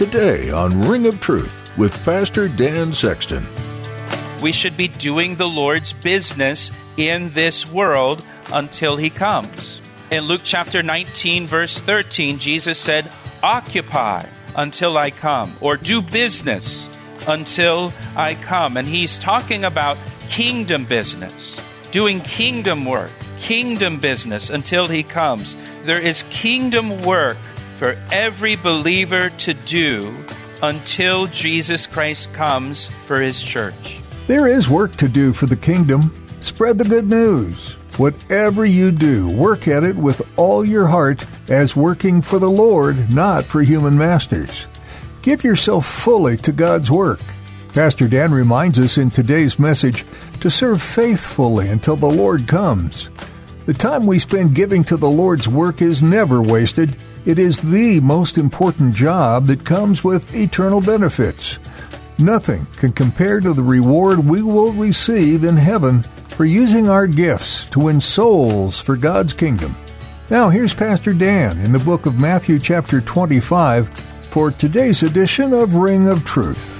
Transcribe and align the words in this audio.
today 0.00 0.48
on 0.48 0.80
Ring 0.80 1.04
of 1.04 1.20
Truth 1.20 1.76
with 1.76 2.02
Pastor 2.06 2.48
Dan 2.48 2.94
Sexton. 2.94 3.44
We 4.40 4.50
should 4.50 4.74
be 4.74 4.88
doing 4.88 5.36
the 5.36 5.46
Lord's 5.46 5.92
business 5.92 6.70
in 6.96 7.34
this 7.34 7.70
world 7.70 8.24
until 8.50 8.96
he 8.96 9.10
comes. 9.10 9.78
In 10.10 10.24
Luke 10.24 10.40
chapter 10.42 10.82
19, 10.82 11.46
verse 11.46 11.78
13, 11.80 12.38
Jesus 12.38 12.78
said, 12.78 13.12
Occupy 13.42 14.24
until 14.56 14.96
I 14.96 15.10
come, 15.10 15.52
or 15.60 15.76
do 15.76 16.00
business 16.00 16.88
until 17.28 17.92
I 18.16 18.36
come. 18.36 18.78
And 18.78 18.88
he's 18.88 19.18
talking 19.18 19.64
about 19.64 19.98
kingdom 20.30 20.86
business, 20.86 21.62
doing 21.90 22.22
kingdom 22.22 22.86
work, 22.86 23.10
kingdom 23.38 23.98
business 24.00 24.48
until 24.48 24.86
he 24.86 25.02
comes. 25.02 25.58
There 25.84 26.00
is 26.00 26.22
kingdom 26.30 27.02
work 27.02 27.36
for 27.80 27.96
every 28.12 28.56
believer 28.56 29.30
to 29.30 29.54
do 29.54 30.14
until 30.62 31.26
Jesus 31.28 31.86
Christ 31.86 32.30
comes 32.34 32.88
for 33.06 33.22
his 33.22 33.42
church. 33.42 34.02
There 34.26 34.46
is 34.46 34.68
work 34.68 34.94
to 34.96 35.08
do 35.08 35.32
for 35.32 35.46
the 35.46 35.56
kingdom. 35.56 36.14
Spread 36.40 36.76
the 36.76 36.84
good 36.84 37.08
news. 37.08 37.78
Whatever 37.96 38.66
you 38.66 38.92
do, 38.92 39.30
work 39.30 39.66
at 39.66 39.82
it 39.82 39.96
with 39.96 40.20
all 40.36 40.62
your 40.62 40.88
heart 40.88 41.24
as 41.48 41.74
working 41.74 42.20
for 42.20 42.38
the 42.38 42.50
Lord, 42.50 43.14
not 43.14 43.44
for 43.44 43.62
human 43.62 43.96
masters. 43.96 44.66
Give 45.22 45.42
yourself 45.42 45.86
fully 45.86 46.36
to 46.36 46.52
God's 46.52 46.90
work. 46.90 47.20
Pastor 47.72 48.08
Dan 48.08 48.30
reminds 48.30 48.78
us 48.78 48.98
in 48.98 49.08
today's 49.08 49.58
message 49.58 50.04
to 50.42 50.50
serve 50.50 50.82
faithfully 50.82 51.68
until 51.68 51.96
the 51.96 52.04
Lord 52.04 52.46
comes. 52.46 53.08
The 53.64 53.72
time 53.72 54.04
we 54.04 54.18
spend 54.18 54.54
giving 54.54 54.84
to 54.84 54.98
the 54.98 55.10
Lord's 55.10 55.48
work 55.48 55.80
is 55.80 56.02
never 56.02 56.42
wasted. 56.42 56.94
It 57.26 57.38
is 57.38 57.60
the 57.60 58.00
most 58.00 58.38
important 58.38 58.94
job 58.94 59.46
that 59.48 59.66
comes 59.66 60.02
with 60.02 60.34
eternal 60.34 60.80
benefits. 60.80 61.58
Nothing 62.18 62.66
can 62.72 62.92
compare 62.92 63.40
to 63.40 63.52
the 63.52 63.62
reward 63.62 64.20
we 64.20 64.40
will 64.40 64.72
receive 64.72 65.44
in 65.44 65.58
heaven 65.58 66.02
for 66.28 66.46
using 66.46 66.88
our 66.88 67.06
gifts 67.06 67.68
to 67.70 67.80
win 67.80 68.00
souls 68.00 68.80
for 68.80 68.96
God's 68.96 69.34
kingdom. 69.34 69.76
Now, 70.30 70.48
here's 70.48 70.72
Pastor 70.72 71.12
Dan 71.12 71.58
in 71.60 71.72
the 71.72 71.78
book 71.80 72.06
of 72.06 72.18
Matthew, 72.18 72.58
chapter 72.58 73.02
25, 73.02 73.88
for 74.30 74.50
today's 74.50 75.02
edition 75.02 75.52
of 75.52 75.74
Ring 75.74 76.08
of 76.08 76.24
Truth. 76.24 76.79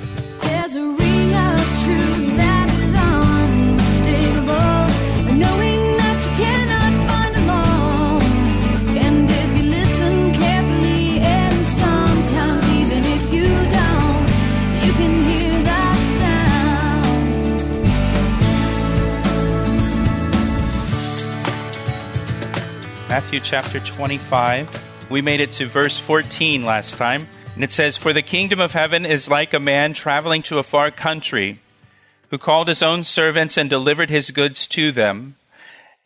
Matthew 23.11 23.41
chapter 23.41 23.81
25. 23.81 25.11
We 25.11 25.21
made 25.21 25.41
it 25.41 25.51
to 25.55 25.67
verse 25.67 25.99
14 25.99 26.65
last 26.65 26.97
time. 26.97 27.27
And 27.57 27.65
it 27.65 27.73
says, 27.73 27.97
For 27.97 28.13
the 28.13 28.23
kingdom 28.23 28.61
of 28.61 28.71
heaven 28.71 29.05
is 29.05 29.29
like 29.29 29.53
a 29.53 29.59
man 29.59 29.95
traveling 29.95 30.43
to 30.43 30.61
a 30.61 30.63
far 30.63 30.93
country, 30.93 31.59
who 32.29 32.39
called 32.39 32.69
his 32.69 32.85
own 32.85 33.03
servants 33.03 33.57
and 33.57 33.69
delivered 33.69 34.11
his 34.11 34.31
goods 34.31 34.69
to 34.69 34.93
them. 34.93 35.35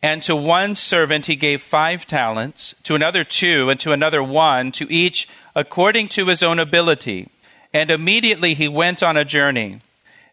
And 0.01 0.23
to 0.23 0.35
one 0.35 0.73
servant 0.73 1.27
he 1.27 1.35
gave 1.35 1.61
five 1.61 2.07
talents, 2.07 2.73
to 2.81 2.95
another 2.95 3.23
two, 3.23 3.69
and 3.69 3.79
to 3.81 3.91
another 3.91 4.23
one, 4.23 4.71
to 4.71 4.91
each 4.91 5.29
according 5.55 6.07
to 6.07 6.25
his 6.25 6.41
own 6.41 6.57
ability. 6.57 7.29
And 7.71 7.91
immediately 7.91 8.55
he 8.55 8.67
went 8.67 9.03
on 9.03 9.15
a 9.15 9.23
journey. 9.23 9.79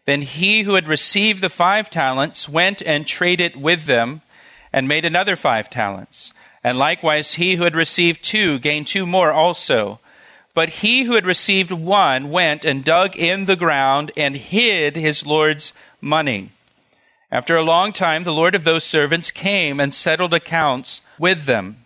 Then 0.07 0.23
he 0.23 0.63
who 0.63 0.73
had 0.73 0.87
received 0.87 1.41
the 1.41 1.49
five 1.49 1.91
talents 1.91 2.49
went 2.49 2.81
and 2.81 3.05
traded 3.05 3.61
with 3.61 3.85
them, 3.85 4.23
and 4.75 4.87
made 4.87 5.05
another 5.05 5.35
five 5.35 5.69
talents. 5.69 6.33
And 6.63 6.79
likewise, 6.79 7.33
he 7.33 7.55
who 7.55 7.63
had 7.63 7.75
received 7.75 8.23
two 8.23 8.57
gained 8.59 8.87
two 8.87 9.05
more 9.05 9.31
also. 9.31 9.99
But 10.53 10.69
he 10.69 11.03
who 11.03 11.15
had 11.15 11.25
received 11.25 11.71
one 11.71 12.29
went 12.29 12.63
and 12.63 12.85
dug 12.85 13.17
in 13.17 13.45
the 13.45 13.55
ground 13.55 14.11
and 14.15 14.35
hid 14.35 14.95
his 14.95 15.25
Lord's 15.25 15.73
money. 15.99 16.51
After 17.31 17.55
a 17.55 17.63
long 17.63 17.91
time, 17.91 18.23
the 18.23 18.33
Lord 18.33 18.53
of 18.53 18.63
those 18.63 18.83
servants 18.83 19.31
came 19.31 19.79
and 19.79 19.93
settled 19.93 20.33
accounts 20.33 21.01
with 21.17 21.45
them. 21.45 21.77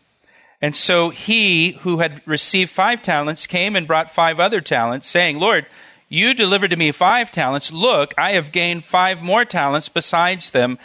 And 0.61 0.75
so 0.75 1.09
he 1.09 1.73
who 1.83 1.99
had 1.99 2.21
received 2.25 2.69
five 2.69 3.01
talents 3.01 3.47
came 3.47 3.75
and 3.75 3.87
brought 3.87 4.11
five 4.11 4.39
other 4.39 4.59
talents, 4.59 5.07
saying, 5.07 5.39
Lord, 5.39 5.65
you 6.09 6.33
delivered 6.33 6.71
to 6.71 6.75
me 6.75 6.91
five 6.91 7.31
talents. 7.31 7.71
Look, 7.71 8.13
I 8.17 8.31
have 8.31 8.51
gained 8.51 8.83
five 8.83 9.21
more 9.21 9.45
talents 9.45 9.87
besides 9.87 10.49
them. 10.49 10.77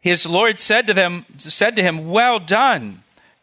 His 0.00 0.26
Lord 0.26 0.58
said 0.58 0.86
to 0.86 0.94
them, 0.94 1.26
said 1.36 1.76
to 1.76 1.82
him, 1.82 2.08
Well 2.08 2.38
done 2.38 3.02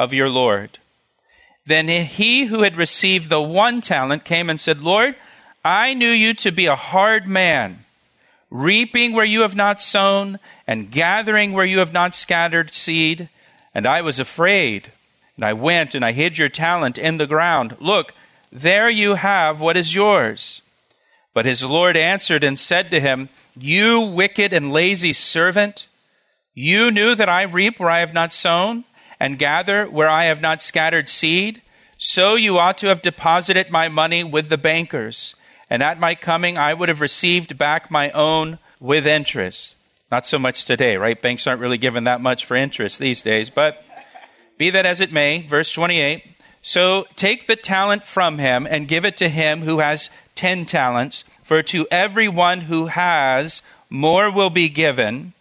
of 0.00 0.14
your 0.14 0.30
Lord. 0.30 0.78
Then 1.66 1.86
he 1.86 2.46
who 2.46 2.62
had 2.62 2.78
received 2.78 3.28
the 3.28 3.42
one 3.42 3.82
talent 3.82 4.24
came 4.24 4.48
and 4.48 4.58
said, 4.58 4.80
Lord, 4.80 5.14
I 5.62 5.92
knew 5.92 6.08
you 6.08 6.32
to 6.34 6.50
be 6.50 6.64
a 6.64 6.74
hard 6.74 7.28
man, 7.28 7.84
reaping 8.50 9.12
where 9.12 9.26
you 9.26 9.42
have 9.42 9.54
not 9.54 9.78
sown, 9.78 10.38
and 10.66 10.90
gathering 10.90 11.52
where 11.52 11.66
you 11.66 11.80
have 11.80 11.92
not 11.92 12.14
scattered 12.14 12.72
seed. 12.72 13.28
And 13.74 13.86
I 13.86 14.00
was 14.00 14.18
afraid, 14.18 14.90
and 15.36 15.44
I 15.44 15.52
went 15.52 15.94
and 15.94 16.02
I 16.02 16.12
hid 16.12 16.38
your 16.38 16.48
talent 16.48 16.96
in 16.96 17.18
the 17.18 17.26
ground. 17.26 17.76
Look, 17.78 18.14
there 18.50 18.88
you 18.88 19.16
have 19.16 19.60
what 19.60 19.76
is 19.76 19.94
yours. 19.94 20.62
But 21.34 21.44
his 21.44 21.62
Lord 21.62 21.94
answered 21.94 22.42
and 22.42 22.58
said 22.58 22.90
to 22.90 23.00
him, 23.00 23.28
You 23.54 24.00
wicked 24.00 24.54
and 24.54 24.72
lazy 24.72 25.12
servant, 25.12 25.88
you 26.54 26.90
knew 26.90 27.14
that 27.14 27.28
I 27.28 27.42
reap 27.42 27.78
where 27.78 27.90
I 27.90 27.98
have 27.98 28.14
not 28.14 28.32
sown 28.32 28.84
and 29.20 29.38
gather 29.38 29.84
where 29.84 30.08
I 30.08 30.24
have 30.24 30.40
not 30.40 30.62
scattered 30.62 31.08
seed, 31.08 31.60
so 31.98 32.34
you 32.34 32.58
ought 32.58 32.78
to 32.78 32.88
have 32.88 33.02
deposited 33.02 33.70
my 33.70 33.88
money 33.88 34.24
with 34.24 34.48
the 34.48 34.56
bankers, 34.56 35.36
and 35.68 35.82
at 35.82 36.00
my 36.00 36.14
coming 36.14 36.56
I 36.56 36.72
would 36.72 36.88
have 36.88 37.02
received 37.02 37.58
back 37.58 37.90
my 37.90 38.10
own 38.12 38.58
with 38.80 39.06
interest. 39.06 39.74
Not 40.10 40.26
so 40.26 40.38
much 40.38 40.64
today, 40.64 40.96
right? 40.96 41.20
Banks 41.20 41.46
aren't 41.46 41.60
really 41.60 41.78
given 41.78 42.04
that 42.04 42.22
much 42.22 42.46
for 42.46 42.56
interest 42.56 42.98
these 42.98 43.22
days, 43.22 43.50
but 43.50 43.84
be 44.58 44.70
that 44.70 44.86
as 44.86 45.00
it 45.00 45.12
may, 45.12 45.42
verse 45.42 45.70
28. 45.70 46.24
So 46.62 47.06
take 47.16 47.46
the 47.46 47.56
talent 47.56 48.04
from 48.04 48.38
him 48.38 48.66
and 48.68 48.88
give 48.88 49.04
it 49.04 49.16
to 49.18 49.28
him 49.28 49.60
who 49.60 49.78
has 49.78 50.10
ten 50.34 50.64
talents, 50.64 51.24
for 51.42 51.62
to 51.64 51.86
every 51.90 52.28
one 52.28 52.62
who 52.62 52.86
has, 52.86 53.62
more 53.88 54.30
will 54.30 54.50
be 54.50 54.68
given, 54.68 55.32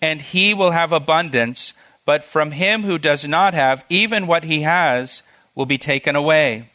and 0.00 0.20
he 0.20 0.54
will 0.54 0.70
have 0.70 0.92
abundance 0.92 1.74
but 2.04 2.24
from 2.24 2.52
him 2.52 2.82
who 2.82 2.98
does 2.98 3.26
not 3.26 3.54
have, 3.54 3.84
even 3.88 4.26
what 4.26 4.44
he 4.44 4.62
has 4.62 5.22
will 5.54 5.66
be 5.66 5.78
taken 5.78 6.16
away. 6.16 6.70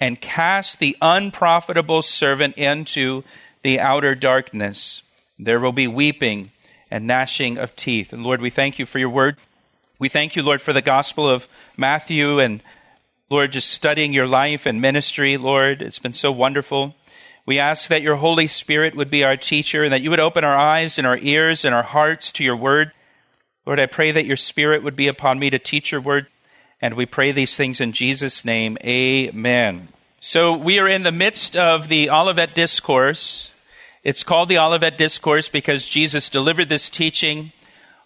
And 0.00 0.20
cast 0.20 0.78
the 0.78 0.96
unprofitable 1.02 2.02
servant 2.02 2.56
into 2.56 3.24
the 3.62 3.80
outer 3.80 4.14
darkness. 4.14 5.02
There 5.38 5.58
will 5.58 5.72
be 5.72 5.88
weeping 5.88 6.52
and 6.90 7.06
gnashing 7.06 7.58
of 7.58 7.74
teeth. 7.74 8.12
And 8.12 8.22
Lord, 8.22 8.40
we 8.40 8.50
thank 8.50 8.78
you 8.78 8.86
for 8.86 8.98
your 8.98 9.10
word. 9.10 9.36
We 9.98 10.08
thank 10.08 10.36
you, 10.36 10.42
Lord, 10.42 10.60
for 10.60 10.72
the 10.72 10.80
gospel 10.80 11.28
of 11.28 11.48
Matthew 11.76 12.38
and 12.38 12.62
Lord, 13.30 13.52
just 13.52 13.70
studying 13.70 14.12
your 14.12 14.26
life 14.26 14.64
and 14.64 14.80
ministry, 14.80 15.36
Lord. 15.36 15.82
It's 15.82 15.98
been 15.98 16.14
so 16.14 16.32
wonderful. 16.32 16.94
We 17.44 17.58
ask 17.58 17.88
that 17.88 18.02
your 18.02 18.16
Holy 18.16 18.46
Spirit 18.46 18.94
would 18.94 19.10
be 19.10 19.24
our 19.24 19.36
teacher 19.36 19.84
and 19.84 19.92
that 19.92 20.00
you 20.00 20.10
would 20.10 20.20
open 20.20 20.44
our 20.44 20.56
eyes 20.56 20.96
and 20.96 21.06
our 21.06 21.18
ears 21.18 21.64
and 21.64 21.74
our 21.74 21.82
hearts 21.82 22.32
to 22.32 22.44
your 22.44 22.56
word. 22.56 22.92
Lord, 23.68 23.80
I 23.80 23.84
pray 23.84 24.12
that 24.12 24.24
your 24.24 24.38
Spirit 24.38 24.82
would 24.82 24.96
be 24.96 25.08
upon 25.08 25.38
me 25.38 25.50
to 25.50 25.58
teach 25.58 25.92
your 25.92 26.00
word, 26.00 26.26
and 26.80 26.94
we 26.94 27.04
pray 27.04 27.32
these 27.32 27.54
things 27.54 27.82
in 27.82 27.92
Jesus' 27.92 28.42
name. 28.42 28.78
Amen. 28.82 29.88
So 30.20 30.56
we 30.56 30.78
are 30.78 30.88
in 30.88 31.02
the 31.02 31.12
midst 31.12 31.54
of 31.54 31.88
the 31.88 32.08
Olivet 32.08 32.54
Discourse. 32.54 33.52
It's 34.02 34.22
called 34.22 34.48
the 34.48 34.56
Olivet 34.56 34.96
Discourse 34.96 35.50
because 35.50 35.86
Jesus 35.86 36.30
delivered 36.30 36.70
this 36.70 36.88
teaching 36.88 37.52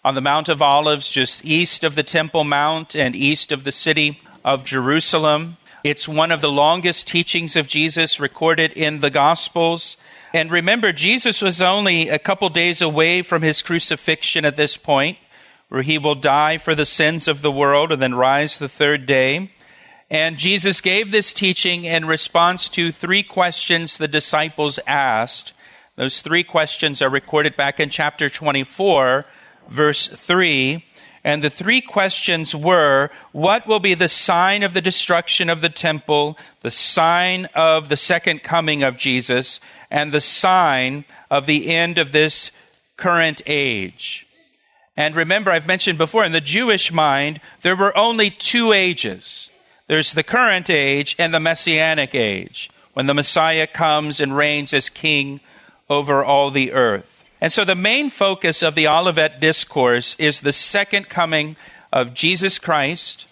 on 0.03 0.15
the 0.15 0.19
Mount 0.19 0.49
of 0.49 0.61
Olives, 0.61 1.07
just 1.07 1.45
east 1.45 1.85
of 1.85 1.95
the 1.95 2.03
Temple 2.03 2.43
Mount 2.43 2.93
and 2.93 3.15
east 3.15 3.53
of 3.53 3.63
the 3.63 3.71
city 3.71 4.19
of 4.43 4.65
Jerusalem. 4.65 5.55
It's 5.81 6.09
one 6.09 6.33
of 6.33 6.41
the 6.41 6.51
longest 6.51 7.07
teachings 7.07 7.55
of 7.55 7.69
Jesus 7.69 8.19
recorded 8.19 8.73
in 8.73 8.99
the 8.99 9.09
Gospels. 9.09 9.95
And 10.33 10.51
remember, 10.51 10.91
Jesus 10.91 11.41
was 11.41 11.61
only 11.61 12.09
a 12.09 12.19
couple 12.19 12.49
days 12.49 12.81
away 12.81 13.21
from 13.21 13.43
his 13.43 13.61
crucifixion 13.61 14.43
at 14.43 14.57
this 14.57 14.75
point, 14.75 15.19
where 15.73 15.81
he 15.81 15.97
will 15.97 16.13
die 16.13 16.55
for 16.55 16.75
the 16.75 16.85
sins 16.85 17.27
of 17.27 17.41
the 17.41 17.51
world 17.51 17.91
and 17.91 17.99
then 17.99 18.13
rise 18.13 18.59
the 18.59 18.69
third 18.69 19.07
day. 19.07 19.51
And 20.07 20.37
Jesus 20.37 20.81
gave 20.81 21.09
this 21.09 21.33
teaching 21.33 21.85
in 21.85 22.05
response 22.05 22.69
to 22.69 22.91
three 22.91 23.23
questions 23.23 23.97
the 23.97 24.07
disciples 24.07 24.77
asked. 24.85 25.51
Those 25.95 26.21
three 26.21 26.43
questions 26.43 27.01
are 27.01 27.09
recorded 27.09 27.57
back 27.57 27.79
in 27.79 27.89
chapter 27.89 28.29
24, 28.29 29.25
verse 29.67 30.07
3. 30.07 30.85
And 31.23 31.43
the 31.43 31.49
three 31.49 31.81
questions 31.81 32.53
were 32.53 33.09
what 33.31 33.65
will 33.65 33.79
be 33.79 33.95
the 33.95 34.07
sign 34.07 34.61
of 34.61 34.75
the 34.75 34.81
destruction 34.81 35.49
of 35.49 35.61
the 35.61 35.69
temple, 35.69 36.37
the 36.61 36.69
sign 36.69 37.45
of 37.55 37.89
the 37.89 37.97
second 37.97 38.43
coming 38.43 38.83
of 38.83 38.97
Jesus, 38.97 39.59
and 39.89 40.11
the 40.11 40.21
sign 40.21 41.05
of 41.31 41.47
the 41.47 41.69
end 41.69 41.97
of 41.97 42.11
this 42.11 42.51
current 42.95 43.41
age? 43.47 44.27
And 44.95 45.15
remember, 45.15 45.51
I've 45.51 45.67
mentioned 45.67 45.97
before, 45.97 46.23
in 46.23 46.33
the 46.33 46.41
Jewish 46.41 46.91
mind, 46.91 47.41
there 47.61 47.75
were 47.75 47.97
only 47.97 48.29
two 48.29 48.73
ages 48.73 49.49
there's 49.87 50.13
the 50.13 50.23
current 50.23 50.69
age 50.69 51.15
and 51.19 51.33
the 51.33 51.39
messianic 51.39 52.15
age, 52.15 52.69
when 52.93 53.05
the 53.05 53.13
Messiah 53.13 53.67
comes 53.67 54.19
and 54.19 54.35
reigns 54.35 54.73
as 54.73 54.89
king 54.89 55.41
over 55.89 56.23
all 56.23 56.51
the 56.51 56.71
earth. 56.71 57.23
And 57.41 57.51
so 57.51 57.65
the 57.65 57.75
main 57.75 58.09
focus 58.09 58.63
of 58.63 58.75
the 58.75 58.87
Olivet 58.87 59.41
Discourse 59.41 60.15
is 60.17 60.41
the 60.41 60.53
second 60.53 61.09
coming 61.09 61.57
of 61.91 62.13
Jesus 62.13 62.57
Christ 62.57 63.27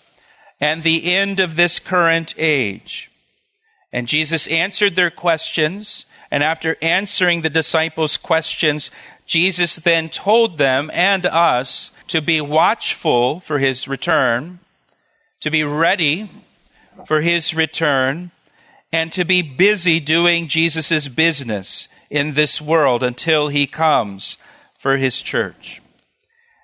and 0.60 0.84
the 0.84 1.14
end 1.14 1.40
of 1.40 1.56
this 1.56 1.80
current 1.80 2.36
age. 2.38 3.10
And 3.94 4.08
Jesus 4.08 4.48
answered 4.48 4.96
their 4.96 5.10
questions. 5.10 6.06
And 6.30 6.44
after 6.44 6.78
answering 6.82 7.42
the 7.42 7.50
disciples' 7.50 8.18
questions, 8.18 8.92
Jesus 9.32 9.78
then 9.78 10.10
told 10.10 10.58
them 10.58 10.92
and 10.94 11.26
us 11.26 11.92
to 12.08 12.22
be 12.22 12.42
watchful 12.42 13.40
for 13.40 13.60
his 13.60 13.88
return, 13.88 14.60
to 15.40 15.50
be 15.50 15.64
ready 15.64 16.30
for 17.06 17.22
his 17.22 17.54
return, 17.54 18.32
and 18.92 19.10
to 19.14 19.24
be 19.24 19.42
busy 19.42 20.02
doing 20.02 20.50
Jesus' 20.50 21.08
business 21.08 21.88
in 22.10 22.34
this 22.34 22.60
world 22.62 23.04
until 23.04 23.48
he 23.48 23.68
comes 23.68 24.38
for 24.78 24.98
his 24.98 25.22
church. 25.22 25.82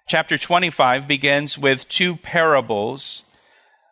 Chapter 0.05 0.37
25 0.37 1.07
begins 1.07 1.57
with 1.57 1.87
two 1.87 2.17
parables. 2.17 3.23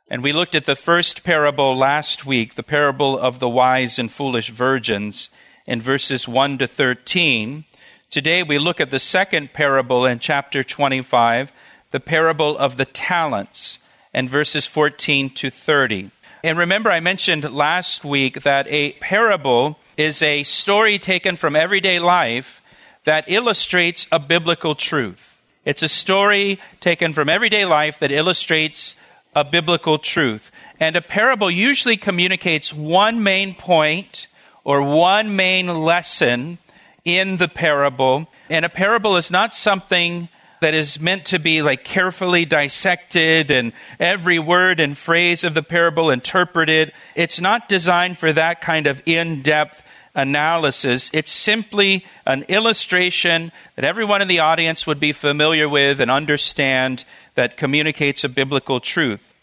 And 0.10 0.22
we 0.22 0.34
looked 0.34 0.54
at 0.54 0.66
the 0.66 0.76
first 0.76 1.24
parable 1.24 1.78
last 1.78 2.26
week, 2.26 2.56
the 2.56 2.62
parable 2.62 3.18
of 3.18 3.40
the 3.40 3.48
wise 3.48 3.98
and 3.98 4.12
foolish 4.12 4.50
virgins, 4.50 5.30
in 5.66 5.82
verses 5.82 6.28
1 6.28 6.58
to 6.58 6.68
13. 6.68 7.64
Today 8.12 8.44
we 8.44 8.58
look 8.58 8.80
at 8.80 8.92
the 8.92 9.00
second 9.00 9.52
parable 9.52 10.06
in 10.06 10.20
chapter 10.20 10.64
25, 10.64 11.52
the 11.92 12.00
parable 12.00 12.58
of 12.58 12.78
the 12.78 12.86
talents, 12.86 13.80
and 14.14 14.30
verses 14.30 14.66
14 14.66 15.30
to 15.32 15.50
30. 15.50 16.12
And 16.44 16.58
remember, 16.58 16.92
I 16.92 17.00
mentioned 17.00 17.52
last 17.52 18.06
week 18.06 18.44
that 18.44 18.68
a 18.70 18.94
parable 18.94 19.80
is 19.98 20.22
a 20.22 20.44
story 20.44 21.00
taken 21.00 21.36
from 21.36 21.56
everyday 21.56 22.00
life 22.00 22.62
that 23.04 23.26
illustrates 23.28 24.08
a 24.12 24.20
biblical 24.20 24.76
truth. 24.76 25.42
It's 25.66 25.84
a 25.84 25.90
story 25.90 26.60
taken 26.80 27.12
from 27.12 27.28
everyday 27.28 27.66
life 27.66 28.00
that 28.00 28.12
illustrates 28.12 28.96
a 29.36 29.44
biblical 29.44 29.98
truth. 29.98 30.52
And 30.80 30.96
a 30.96 31.02
parable 31.02 31.50
usually 31.50 31.98
communicates 31.98 32.74
one 32.74 33.24
main 33.24 33.56
point 33.56 34.28
or 34.64 34.82
one 34.82 35.36
main 35.36 35.84
lesson 35.84 36.60
in 37.06 37.38
the 37.38 37.48
parable. 37.48 38.28
And 38.50 38.66
a 38.66 38.70
parable 38.70 39.16
is 39.16 39.32
not 39.32 39.54
something 39.54 40.28
that 40.62 40.74
is 40.74 41.00
meant 41.00 41.26
to 41.26 41.40
be 41.40 41.62
like 41.62 41.84
carefully 41.84 42.46
dissected 42.46 43.52
and 43.52 43.72
every 44.00 44.40
word 44.40 44.80
and 44.80 44.98
phrase 44.98 45.44
of 45.44 45.54
the 45.54 45.64
parable 45.64 46.10
interpreted. 46.10 46.92
It's 47.16 47.40
not 47.40 47.70
designed 47.70 48.18
for 48.18 48.34
that 48.34 48.62
kind 48.62 48.88
of 48.88 49.02
in 49.06 49.42
depth 49.42 49.84
analysis. 50.16 51.12
It's 51.14 51.32
simply 51.32 52.06
an 52.26 52.44
illustration 52.44 53.52
that 53.76 53.86
everyone 53.86 54.22
in 54.22 54.28
the 54.28 54.40
audience 54.40 54.88
would 54.88 55.00
be 55.00 55.12
familiar 55.12 55.70
with 55.70 56.00
and 56.00 56.10
understand 56.10 57.04
that 57.36 57.58
communicates 57.58 58.24
a 58.24 58.30
biblical 58.30 58.80
truth. 58.80 59.34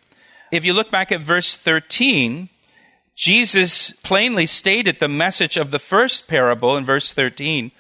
If 0.51 0.65
you 0.65 0.73
look 0.73 0.91
back 0.91 1.13
at 1.13 1.21
verse 1.21 1.55
13, 1.55 2.49
Jesus 3.17 3.91
plainly 4.03 4.47
stated 4.47 4.99
the 4.99 5.09
message 5.09 5.57
of 5.57 5.71
the 5.71 5.79
first 5.79 6.29
parable 6.29 6.77
in 6.77 6.85
verse 6.85 7.13
13. 7.13 7.71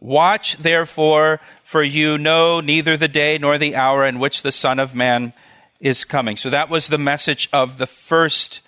Watch 0.00 0.56
therefore, 0.56 1.40
for 1.64 1.82
you 1.82 2.16
know 2.16 2.60
neither 2.60 2.96
the 2.96 3.08
day 3.08 3.36
nor 3.38 3.58
the 3.58 3.76
hour 3.76 4.06
in 4.06 4.18
which 4.18 4.42
the 4.42 4.52
Son 4.52 4.78
of 4.78 4.94
Man 4.94 5.32
is 5.80 6.04
coming. 6.04 6.36
So 6.36 6.50
that 6.50 6.70
was 6.70 6.88
the 6.88 6.98
message 6.98 7.48
of 7.52 7.78
the 7.78 7.86
first 7.86 8.60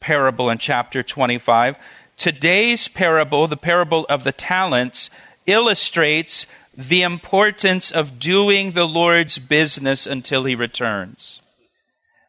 parable 0.00 0.48
in 0.50 0.58
chapter 0.58 1.02
25. 1.02 1.76
Today's 2.16 2.88
parable, 2.88 3.46
the 3.46 3.56
parable 3.56 4.06
of 4.08 4.24
the 4.24 4.32
talents, 4.32 5.10
illustrates 5.46 6.46
the 6.76 7.02
importance 7.02 7.90
of 7.90 8.18
doing 8.18 8.72
the 8.72 8.86
Lord's 8.86 9.38
business 9.38 10.06
until 10.06 10.44
he 10.44 10.54
returns. 10.54 11.40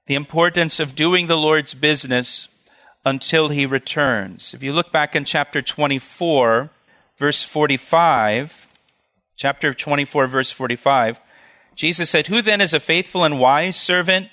The 0.08 0.16
importance 0.16 0.80
of 0.80 0.96
doing 0.96 1.28
the 1.28 1.38
Lord's 1.38 1.74
business 1.74 2.50
until 3.06 3.50
he 3.50 3.66
returns. 3.66 4.54
If 4.54 4.64
you 4.64 4.74
look 4.74 4.92
back 4.92 5.16
in 5.16 5.26
chapter 5.26 5.62
24, 5.62 6.70
verse 7.18 7.44
45, 7.44 8.68
chapter 9.36 9.74
24, 9.74 10.28
verse 10.28 10.52
45, 10.52 11.20
Jesus 11.76 12.10
said, 12.10 12.28
Who 12.28 12.42
then 12.42 12.62
is 12.62 12.74
a 12.74 12.80
faithful 12.80 13.24
and 13.24 13.40
wise 13.40 13.78
servant 13.78 14.30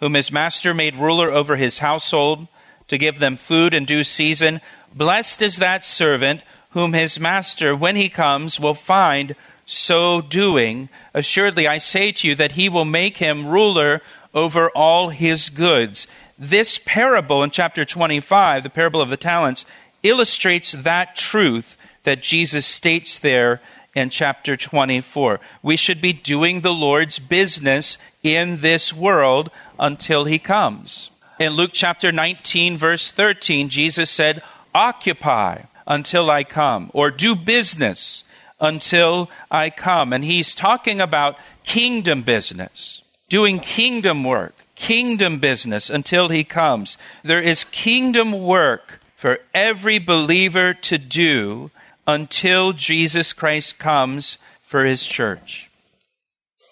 whom 0.00 0.14
his 0.14 0.32
master 0.32 0.72
made 0.72 0.96
ruler 0.96 1.30
over 1.30 1.56
his 1.56 1.80
household 1.80 2.48
to 2.86 2.96
give 2.96 3.18
them 3.18 3.36
food 3.36 3.74
in 3.74 3.84
due 3.84 4.04
season? 4.04 4.60
Blessed 4.94 5.42
is 5.42 5.56
that 5.56 5.84
servant 5.84 6.40
whom 6.70 6.92
his 6.92 7.20
master, 7.20 7.74
when 7.74 7.96
he 7.96 8.08
comes, 8.08 8.58
will 8.58 8.74
find 8.74 9.34
so 9.66 10.20
doing. 10.20 10.88
Assuredly, 11.12 11.66
I 11.66 11.78
say 11.78 12.12
to 12.12 12.28
you 12.28 12.34
that 12.36 12.52
he 12.52 12.68
will 12.68 12.84
make 12.84 13.18
him 13.18 13.46
ruler 13.46 14.00
over 14.34 14.70
all 14.70 15.10
his 15.10 15.50
goods. 15.50 16.06
This 16.38 16.78
parable 16.78 17.42
in 17.42 17.50
chapter 17.50 17.84
25, 17.84 18.62
the 18.62 18.70
parable 18.70 19.00
of 19.00 19.10
the 19.10 19.16
talents, 19.16 19.64
illustrates 20.02 20.72
that 20.72 21.16
truth 21.16 21.76
that 22.04 22.22
Jesus 22.22 22.64
states 22.64 23.18
there 23.18 23.60
in 23.94 24.10
chapter 24.10 24.56
24. 24.56 25.40
We 25.62 25.76
should 25.76 26.00
be 26.00 26.12
doing 26.12 26.60
the 26.60 26.72
Lord's 26.72 27.18
business 27.18 27.98
in 28.22 28.60
this 28.60 28.92
world 28.92 29.50
until 29.78 30.24
he 30.24 30.38
comes. 30.38 31.10
In 31.40 31.54
Luke 31.54 31.72
chapter 31.72 32.12
19, 32.12 32.76
verse 32.76 33.10
13, 33.10 33.68
Jesus 33.68 34.10
said, 34.10 34.42
occupy 34.74 35.62
until 35.86 36.30
I 36.30 36.44
come, 36.44 36.90
or 36.94 37.10
do 37.10 37.34
business 37.34 38.22
until 38.60 39.30
I 39.50 39.70
come. 39.70 40.12
And 40.12 40.24
he's 40.24 40.54
talking 40.54 41.00
about 41.00 41.36
kingdom 41.64 42.22
business, 42.22 43.02
doing 43.28 43.58
kingdom 43.58 44.22
work, 44.22 44.54
kingdom 44.78 45.40
business 45.40 45.90
until 45.90 46.28
he 46.28 46.44
comes. 46.44 46.96
There 47.24 47.42
is 47.42 47.64
kingdom 47.64 48.32
work 48.32 49.00
for 49.16 49.40
every 49.52 49.98
believer 49.98 50.72
to 50.72 50.96
do 50.96 51.72
until 52.06 52.72
Jesus 52.72 53.32
Christ 53.32 53.78
comes 53.80 54.38
for 54.62 54.84
his 54.84 55.04
church. 55.04 55.68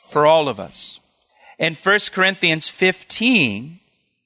For 0.09 0.25
all 0.25 0.49
of 0.49 0.61
us. 0.61 1.01
In 1.59 1.75
1 1.75 1.99
Corinthians 2.13 2.69
15, 2.69 3.81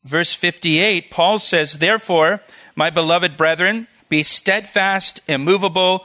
verse 0.04 0.34
58, 0.34 1.10
Paul 1.10 1.38
says, 1.38 1.78
Therefore, 1.78 2.40
my 2.76 2.90
beloved 2.90 3.38
brethren, 3.38 3.87
be 4.10 4.22
steadfast, 4.22 5.22
immovable, 5.26 6.04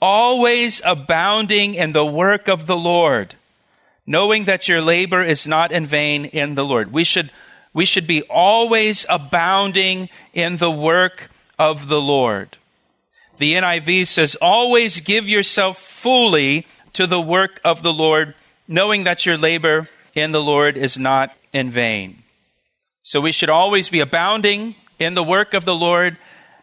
always 0.00 0.80
abounding 0.84 1.74
in 1.74 1.92
the 1.92 2.06
work 2.06 2.46
of 2.46 2.66
the 2.66 2.76
Lord, 2.76 3.34
knowing 4.06 4.44
that 4.44 4.68
your 4.68 4.80
labor 4.80 5.22
is 5.22 5.46
not 5.46 5.72
in 5.72 5.86
vain 5.86 6.26
in 6.26 6.54
the 6.54 6.64
Lord. 6.64 6.92
We 6.92 7.04
should, 7.04 7.30
we 7.74 7.84
should 7.84 8.06
be 8.06 8.22
always 8.22 9.04
abounding 9.08 10.08
in 10.32 10.56
the 10.56 10.70
work 10.70 11.30
of 11.58 11.88
the 11.88 12.00
Lord. 12.00 12.56
The 13.38 13.54
NIV 13.54 14.06
says, 14.06 14.36
always 14.36 15.00
give 15.00 15.28
yourself 15.28 15.78
fully 15.78 16.66
to 16.92 17.06
the 17.06 17.20
work 17.20 17.60
of 17.64 17.82
the 17.82 17.92
Lord, 17.92 18.34
knowing 18.66 19.04
that 19.04 19.26
your 19.26 19.36
labor 19.36 19.88
in 20.14 20.30
the 20.32 20.40
Lord 20.40 20.76
is 20.76 20.96
not 20.96 21.36
in 21.52 21.70
vain. 21.70 22.22
So 23.02 23.20
we 23.20 23.32
should 23.32 23.50
always 23.50 23.88
be 23.90 24.00
abounding 24.00 24.74
in 24.98 25.14
the 25.14 25.22
work 25.22 25.52
of 25.52 25.64
the 25.64 25.74
Lord, 25.74 26.16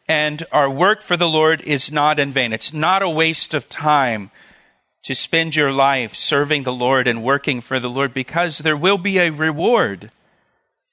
and 0.07 0.43
our 0.51 0.69
work 0.69 1.01
for 1.01 1.15
the 1.15 1.29
Lord 1.29 1.62
is 1.62 1.91
not 1.91 2.19
in 2.19 2.31
vain. 2.31 2.51
It's 2.51 2.73
not 2.73 3.03
a 3.03 3.09
waste 3.09 3.53
of 3.53 3.69
time 3.69 4.31
to 5.03 5.13
spend 5.13 5.55
your 5.55 5.72
life 5.72 6.15
serving 6.15 6.63
the 6.63 6.74
Lord 6.74 7.07
and 7.07 7.24
working 7.24 7.62
for 7.62 7.79
the 7.79 7.89
Lord 7.89 8.13
because 8.13 8.60
there 8.60 8.77
will 8.77 8.98
be 8.98 9.17
a 9.19 9.31
reward 9.31 10.12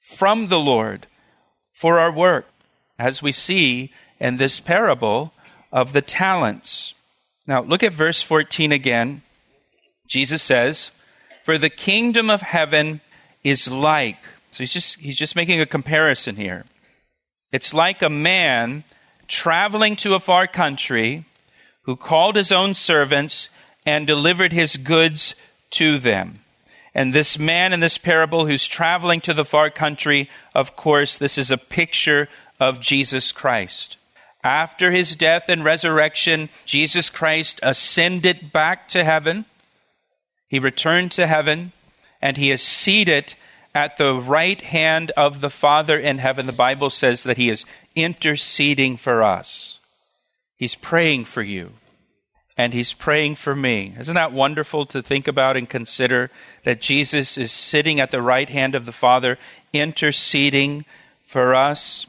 from 0.01 0.47
the 0.47 0.59
Lord 0.59 1.07
for 1.73 1.99
our 1.99 2.11
work. 2.11 2.45
as 2.99 3.23
we 3.23 3.31
see 3.31 3.91
in 4.19 4.37
this 4.37 4.59
parable 4.59 5.33
of 5.71 5.91
the 5.91 6.03
talents. 6.03 6.93
Now, 7.47 7.63
look 7.63 7.81
at 7.81 7.93
verse 7.93 8.21
14 8.21 8.71
again. 8.71 9.23
Jesus 10.07 10.43
says, 10.43 10.91
For 11.43 11.57
the 11.57 11.71
kingdom 11.71 12.29
of 12.29 12.41
heaven 12.41 13.01
is 13.43 13.71
like. 13.71 14.19
So 14.51 14.59
he's 14.59 14.73
just, 14.73 14.99
he's 14.99 15.17
just 15.17 15.35
making 15.35 15.61
a 15.61 15.65
comparison 15.65 16.35
here. 16.35 16.65
It's 17.51 17.73
like 17.73 18.03
a 18.03 18.09
man 18.09 18.83
traveling 19.27 19.95
to 19.97 20.13
a 20.13 20.19
far 20.19 20.45
country 20.45 21.25
who 21.85 21.95
called 21.95 22.35
his 22.35 22.51
own 22.51 22.75
servants 22.75 23.49
and 23.85 24.05
delivered 24.05 24.53
his 24.53 24.77
goods 24.77 25.35
to 25.71 25.97
them. 25.97 26.39
And 26.93 27.13
this 27.13 27.39
man 27.39 27.71
in 27.71 27.79
this 27.79 27.97
parable 27.97 28.45
who's 28.45 28.67
traveling 28.67 29.21
to 29.21 29.33
the 29.33 29.45
far 29.45 29.69
country, 29.69 30.29
of 30.53 30.75
course, 30.75 31.17
this 31.17 31.37
is 31.37 31.51
a 31.51 31.57
picture 31.57 32.27
of 32.59 32.81
Jesus 32.81 33.31
Christ. 33.31 33.97
After 34.43 34.91
his 34.91 35.15
death 35.15 35.45
and 35.47 35.63
resurrection, 35.63 36.49
Jesus 36.65 37.09
Christ 37.09 37.59
ascended 37.63 38.51
back 38.51 38.87
to 38.89 39.03
heaven. 39.03 39.45
He 40.47 40.59
returned 40.59 41.11
to 41.13 41.27
heaven 41.27 41.71
and 42.21 42.37
he 42.37 42.51
is 42.51 42.61
seated 42.61 43.35
at 43.73 43.97
the 43.97 44.15
right 44.15 44.59
hand 44.61 45.11
of 45.11 45.39
the 45.39 45.49
Father 45.49 45.97
in 45.97 46.17
heaven. 46.17 46.45
The 46.45 46.51
Bible 46.51 46.89
says 46.89 47.23
that 47.23 47.37
he 47.37 47.49
is 47.49 47.65
interceding 47.95 48.97
for 48.97 49.23
us. 49.23 49.79
He's 50.57 50.75
praying 50.75 51.25
for 51.25 51.41
you 51.41 51.71
and 52.57 52.73
he's 52.73 52.93
praying 52.93 53.35
for 53.35 53.55
me. 53.55 53.95
Isn't 53.99 54.15
that 54.15 54.33
wonderful 54.33 54.85
to 54.87 55.01
think 55.01 55.27
about 55.27 55.57
and 55.57 55.69
consider 55.69 56.29
that 56.63 56.81
Jesus 56.81 57.37
is 57.37 57.51
sitting 57.51 57.99
at 57.99 58.11
the 58.11 58.21
right 58.21 58.49
hand 58.49 58.75
of 58.75 58.85
the 58.85 58.91
Father, 58.91 59.37
interceding 59.73 60.85
for 61.25 61.55
us? 61.55 62.07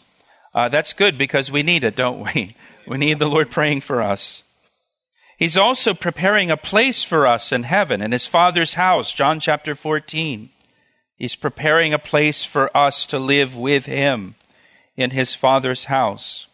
Uh, 0.54 0.68
that's 0.68 0.92
good 0.92 1.16
because 1.16 1.50
we 1.50 1.62
need 1.62 1.84
it, 1.84 1.96
don't 1.96 2.20
we? 2.20 2.56
We 2.84 2.99
need 2.99 3.20
the 3.20 3.26
Lord 3.26 3.49
praying 3.49 3.82
for 3.82 4.02
us. 4.02 4.42
He's 5.38 5.56
also 5.56 5.94
preparing 5.94 6.50
a 6.50 6.56
place 6.56 7.04
for 7.04 7.28
us 7.28 7.52
in 7.52 7.62
heaven, 7.62 8.02
in 8.02 8.11
his 8.11 8.26
Father's 8.26 8.75
house, 8.75 9.12
John 9.12 9.38
chapter 9.38 9.76
14. 9.76 10.50
He's 11.16 11.37
preparing 11.37 11.94
a 11.94 12.00
place 12.00 12.44
for 12.44 12.76
us 12.76 13.06
to 13.06 13.20
live 13.20 13.56
with 13.56 13.87
him 13.87 14.34
in 14.96 15.11
his 15.11 15.34
Father's 15.34 15.84
house. 15.84 16.49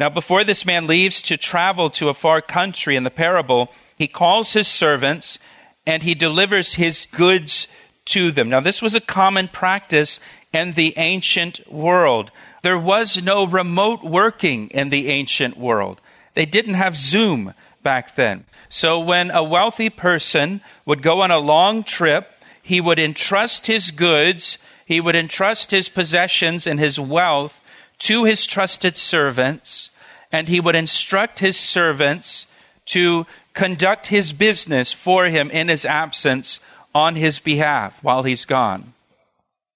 Now, 0.00 0.08
before 0.08 0.44
this 0.44 0.64
man 0.64 0.86
leaves 0.86 1.20
to 1.20 1.36
travel 1.36 1.90
to 1.90 2.08
a 2.08 2.14
far 2.14 2.40
country 2.40 2.96
in 2.96 3.04
the 3.04 3.10
parable, 3.10 3.70
he 3.98 4.08
calls 4.08 4.54
his 4.54 4.66
servants 4.66 5.38
and 5.86 6.02
he 6.02 6.14
delivers 6.14 6.76
his 6.76 7.04
goods 7.04 7.68
to 8.06 8.32
them. 8.32 8.48
Now, 8.48 8.60
this 8.60 8.80
was 8.80 8.94
a 8.94 9.00
common 9.02 9.48
practice 9.48 10.18
in 10.54 10.72
the 10.72 10.94
ancient 10.96 11.70
world. 11.70 12.30
There 12.62 12.78
was 12.78 13.22
no 13.22 13.46
remote 13.46 14.02
working 14.02 14.68
in 14.68 14.88
the 14.88 15.08
ancient 15.08 15.58
world. 15.58 16.00
They 16.32 16.46
didn't 16.46 16.74
have 16.74 16.96
Zoom 16.96 17.52
back 17.82 18.16
then. 18.16 18.46
So 18.70 19.00
when 19.00 19.30
a 19.30 19.44
wealthy 19.44 19.90
person 19.90 20.62
would 20.86 21.02
go 21.02 21.20
on 21.20 21.30
a 21.30 21.38
long 21.38 21.84
trip, 21.84 22.26
he 22.62 22.80
would 22.80 22.98
entrust 22.98 23.66
his 23.66 23.90
goods, 23.90 24.56
he 24.86 24.98
would 24.98 25.14
entrust 25.14 25.72
his 25.72 25.90
possessions 25.90 26.66
and 26.66 26.80
his 26.80 26.98
wealth 26.98 27.60
to 28.00 28.24
his 28.24 28.46
trusted 28.46 28.96
servants, 28.96 29.89
and 30.32 30.48
he 30.48 30.60
would 30.60 30.74
instruct 30.74 31.38
his 31.38 31.58
servants 31.58 32.46
to 32.86 33.26
conduct 33.54 34.08
his 34.08 34.32
business 34.32 34.92
for 34.92 35.26
him 35.26 35.50
in 35.50 35.68
his 35.68 35.84
absence 35.84 36.60
on 36.94 37.14
his 37.14 37.38
behalf 37.38 38.02
while 38.02 38.22
he's 38.22 38.44
gone. 38.44 38.92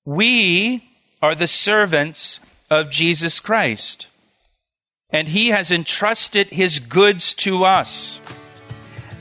We 0.05 0.85
are 1.23 1.35
the 1.35 1.47
servants 1.47 2.41
of 2.71 2.91
Jesus 2.91 3.41
Christ, 3.41 4.09
and 5.11 5.29
he 5.29 5.49
has 5.49 5.71
entrusted 5.71 6.49
his 6.49 6.79
goods 6.79 7.35
to 7.35 7.65
us, 7.65 8.19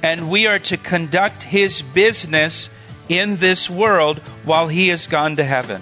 and 0.02 0.30
we 0.30 0.48
are 0.48 0.60
to 0.60 0.78
conduct 0.78 1.44
his 1.44 1.82
business 1.82 2.70
in 3.10 3.38
this 3.38 3.70
world 3.70 4.20
while 4.44 4.68
he 4.68 4.90
has 4.90 5.08
gone 5.08 5.36
to 5.36 5.44
heaven. 5.44 5.82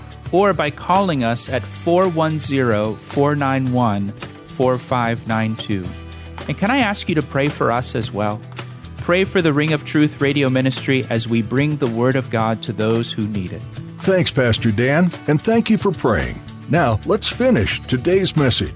or 0.31 0.53
by 0.53 0.69
calling 0.69 1.23
us 1.23 1.49
at 1.49 1.63
410 1.63 2.95
491 2.95 4.11
4592. 4.11 5.83
And 6.47 6.57
can 6.57 6.71
I 6.71 6.79
ask 6.79 7.07
you 7.09 7.15
to 7.15 7.21
pray 7.21 7.47
for 7.47 7.71
us 7.71 7.95
as 7.95 8.11
well? 8.11 8.41
Pray 8.97 9.23
for 9.23 9.41
the 9.41 9.53
Ring 9.53 9.73
of 9.73 9.85
Truth 9.85 10.21
radio 10.21 10.49
ministry 10.49 11.03
as 11.09 11.27
we 11.27 11.41
bring 11.41 11.77
the 11.77 11.89
Word 11.89 12.15
of 12.15 12.29
God 12.29 12.61
to 12.63 12.73
those 12.73 13.11
who 13.11 13.27
need 13.27 13.51
it. 13.51 13.61
Thanks, 13.99 14.31
Pastor 14.31 14.71
Dan, 14.71 15.09
and 15.27 15.41
thank 15.41 15.69
you 15.69 15.77
for 15.77 15.91
praying. 15.91 16.41
Now, 16.69 16.99
let's 17.05 17.27
finish 17.27 17.81
today's 17.87 18.35
message. 18.37 18.73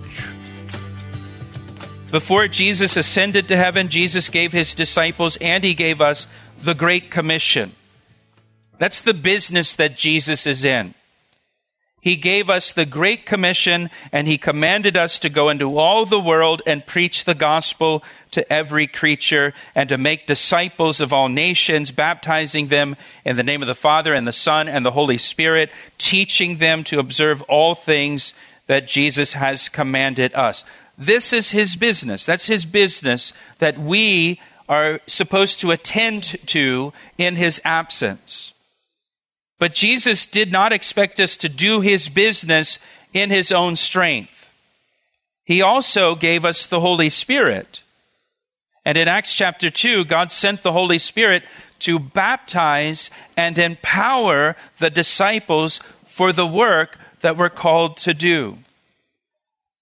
Before 2.12 2.48
Jesus 2.48 2.98
ascended 2.98 3.48
to 3.48 3.58
heaven, 3.58 3.90
Jesus 3.90 4.30
gave 4.30 4.52
his 4.52 4.76
disciples 4.76 5.38
and 5.38 5.64
he 5.64 5.74
gave 5.74 6.02
us 6.02 6.28
the 6.62 6.74
Great 6.74 7.12
Commission. 7.12 7.74
That's 8.78 9.02
the 9.02 9.14
business 9.14 9.76
that 9.76 9.98
Jesus 9.98 10.48
is 10.48 10.66
in. 10.66 10.94
He 12.06 12.18
gave 12.18 12.52
us 12.52 12.72
the 12.72 12.86
Great 12.86 13.26
Commission 13.26 13.90
and 14.12 14.28
He 14.28 14.38
commanded 14.38 14.96
us 14.96 15.18
to 15.18 15.28
go 15.28 15.50
into 15.50 15.80
all 15.80 16.06
the 16.06 16.20
world 16.20 16.62
and 16.68 16.86
preach 16.86 17.26
the 17.26 17.34
gospel 17.34 18.04
to 18.30 18.54
every 18.54 18.86
creature 18.86 19.56
and 19.74 19.90
to 19.90 19.98
make 19.98 20.28
disciples 20.28 21.02
of 21.02 21.12
all 21.12 21.30
nations, 21.30 21.90
baptizing 21.90 22.68
them 22.68 22.96
in 23.26 23.38
the 23.38 23.44
name 23.44 23.64
of 23.64 23.68
the 23.68 23.74
Father 23.74 24.14
and 24.14 24.28
the 24.28 24.32
Son 24.32 24.70
and 24.70 24.86
the 24.86 24.92
Holy 24.92 25.18
Spirit, 25.18 25.72
teaching 25.98 26.60
them 26.60 26.84
to 26.84 27.00
observe 27.00 27.42
all 27.44 27.74
things 27.74 28.36
that 28.68 28.88
Jesus 28.88 29.34
has 29.34 29.68
commanded 29.68 30.32
us. 30.36 30.64
This 31.00 31.34
is 31.34 31.50
His 31.50 31.76
business. 31.76 32.24
That's 32.24 32.46
His 32.46 32.66
business 32.66 33.34
that 33.58 33.80
we 33.80 34.40
are 34.70 35.02
supposed 35.08 35.60
to 35.62 35.72
attend 35.72 36.38
to 36.50 36.94
in 37.18 37.36
His 37.36 37.60
absence. 37.66 38.54
But 39.58 39.74
Jesus 39.74 40.26
did 40.26 40.52
not 40.52 40.74
expect 40.74 41.20
us 41.20 41.38
to 41.38 41.50
do 41.50 41.82
his 41.82 42.10
business 42.10 42.78
in 43.14 43.30
his 43.30 43.52
own 43.52 43.76
strength. 43.76 44.50
He 45.46 45.62
also 45.62 46.16
gave 46.16 46.44
us 46.44 46.66
the 46.66 46.80
Holy 46.80 47.10
Spirit. 47.10 47.82
And 48.84 48.98
in 48.98 49.08
Acts 49.08 49.34
chapter 49.34 49.70
2, 49.70 50.06
God 50.06 50.32
sent 50.32 50.62
the 50.62 50.72
Holy 50.72 50.98
Spirit 50.98 51.44
to 51.80 52.00
baptize 52.00 53.10
and 53.38 53.58
empower 53.58 54.56
the 54.80 54.90
disciples 54.90 55.80
for 56.06 56.34
the 56.34 56.48
work 56.48 56.98
that 57.22 57.38
we're 57.38 57.50
called 57.50 57.98
to 57.98 58.14
do. 58.14 58.58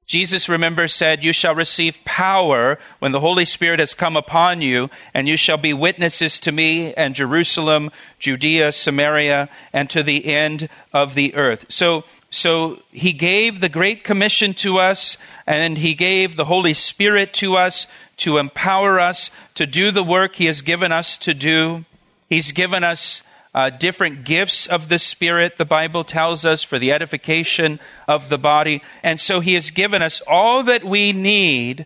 Jesus, 0.05 0.49
remember, 0.49 0.87
said, 0.87 1.23
You 1.23 1.31
shall 1.31 1.55
receive 1.55 2.03
power 2.03 2.77
when 2.99 3.13
the 3.13 3.21
Holy 3.21 3.45
Spirit 3.45 3.79
has 3.79 3.93
come 3.93 4.17
upon 4.17 4.61
you, 4.61 4.89
and 5.13 5.27
you 5.27 5.37
shall 5.37 5.57
be 5.57 5.73
witnesses 5.73 6.41
to 6.41 6.51
me 6.51 6.93
and 6.93 7.15
Jerusalem, 7.15 7.89
Judea, 8.19 8.73
Samaria, 8.73 9.49
and 9.71 9.89
to 9.89 10.03
the 10.03 10.25
end 10.25 10.67
of 10.91 11.15
the 11.15 11.33
earth. 11.35 11.65
So, 11.69 12.03
so 12.29 12.81
he 12.91 13.13
gave 13.13 13.59
the 13.59 13.69
Great 13.69 14.03
Commission 14.03 14.53
to 14.55 14.77
us, 14.77 15.17
and 15.47 15.77
he 15.77 15.93
gave 15.93 16.35
the 16.35 16.45
Holy 16.45 16.73
Spirit 16.73 17.33
to 17.35 17.55
us 17.55 17.87
to 18.17 18.37
empower 18.37 18.99
us 18.99 19.31
to 19.55 19.65
do 19.65 19.89
the 19.89 20.03
work 20.03 20.35
he 20.35 20.45
has 20.45 20.61
given 20.61 20.91
us 20.91 21.17
to 21.19 21.33
do. 21.33 21.85
He's 22.29 22.51
given 22.51 22.83
us 22.83 23.21
uh, 23.53 23.69
different 23.69 24.23
gifts 24.23 24.65
of 24.67 24.89
the 24.89 24.97
Spirit, 24.97 25.57
the 25.57 25.65
Bible 25.65 26.03
tells 26.03 26.45
us, 26.45 26.63
for 26.63 26.79
the 26.79 26.91
edification 26.91 27.79
of 28.07 28.29
the 28.29 28.37
body. 28.37 28.81
And 29.03 29.19
so 29.19 29.39
He 29.39 29.53
has 29.53 29.71
given 29.71 30.01
us 30.01 30.21
all 30.21 30.63
that 30.63 30.83
we 30.83 31.11
need 31.11 31.85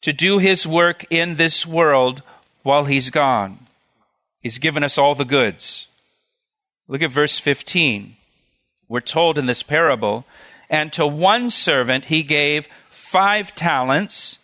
to 0.00 0.12
do 0.12 0.38
His 0.38 0.66
work 0.66 1.04
in 1.10 1.36
this 1.36 1.66
world 1.66 2.22
while 2.62 2.84
He's 2.84 3.10
gone. 3.10 3.66
He's 4.40 4.58
given 4.58 4.82
us 4.82 4.98
all 4.98 5.14
the 5.14 5.24
goods. 5.24 5.86
Look 6.88 7.02
at 7.02 7.12
verse 7.12 7.38
15. 7.38 8.16
We're 8.88 9.00
told 9.00 9.38
in 9.38 9.46
this 9.46 9.62
parable, 9.62 10.26
and 10.68 10.92
to 10.92 11.06
one 11.06 11.48
servant 11.48 12.06
he 12.06 12.22
gave 12.22 12.68
five 12.90 13.54
talents, 13.54 14.38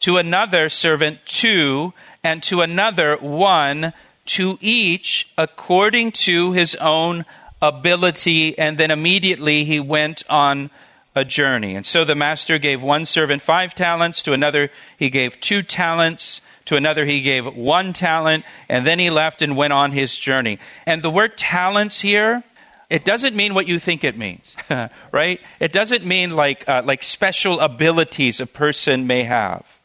to 0.00 0.16
another 0.16 0.68
servant 0.68 1.20
two, 1.26 1.92
and 2.22 2.42
to 2.42 2.60
another 2.60 3.16
one 3.16 3.92
to 4.26 4.58
each 4.60 5.30
according 5.36 6.12
to 6.12 6.52
his 6.52 6.74
own 6.76 7.24
ability. 7.60 8.58
And 8.58 8.78
then 8.78 8.90
immediately 8.90 9.64
he 9.64 9.80
went 9.80 10.22
on 10.28 10.70
a 11.14 11.24
journey. 11.24 11.76
And 11.76 11.86
so 11.86 12.04
the 12.04 12.14
master 12.14 12.58
gave 12.58 12.82
one 12.82 13.04
servant 13.04 13.42
five 13.42 13.74
talents, 13.74 14.22
to 14.24 14.32
another 14.32 14.70
he 14.98 15.10
gave 15.10 15.40
two 15.40 15.62
talents, 15.62 16.40
to 16.64 16.76
another 16.76 17.04
he 17.04 17.20
gave 17.20 17.46
one 17.54 17.92
talent, 17.92 18.44
and 18.68 18.86
then 18.86 18.98
he 18.98 19.10
left 19.10 19.42
and 19.42 19.56
went 19.56 19.72
on 19.72 19.92
his 19.92 20.18
journey. 20.18 20.58
And 20.86 21.02
the 21.02 21.10
word 21.10 21.36
talents 21.36 22.00
here, 22.00 22.42
it 22.90 23.04
doesn't 23.04 23.36
mean 23.36 23.54
what 23.54 23.68
you 23.68 23.78
think 23.78 24.02
it 24.02 24.18
means, 24.18 24.56
right? 25.12 25.40
It 25.60 25.72
doesn't 25.72 26.04
mean 26.04 26.30
like, 26.34 26.68
uh, 26.68 26.82
like 26.84 27.02
special 27.02 27.60
abilities 27.60 28.40
a 28.40 28.46
person 28.46 29.06
may 29.06 29.22
have. 29.22 29.78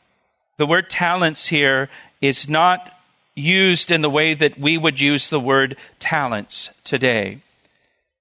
The 0.58 0.66
word 0.66 0.90
talents 0.90 1.48
here 1.48 1.90
is 2.22 2.50
not 2.50 2.92
used 3.40 3.92
in 3.92 4.02
the 4.02 4.10
way 4.10 4.34
that 4.34 4.60
we 4.60 4.78
would 4.78 5.00
use 5.00 5.30
the 5.30 5.40
word 5.40 5.78
talents 6.00 6.70
today. 6.84 7.40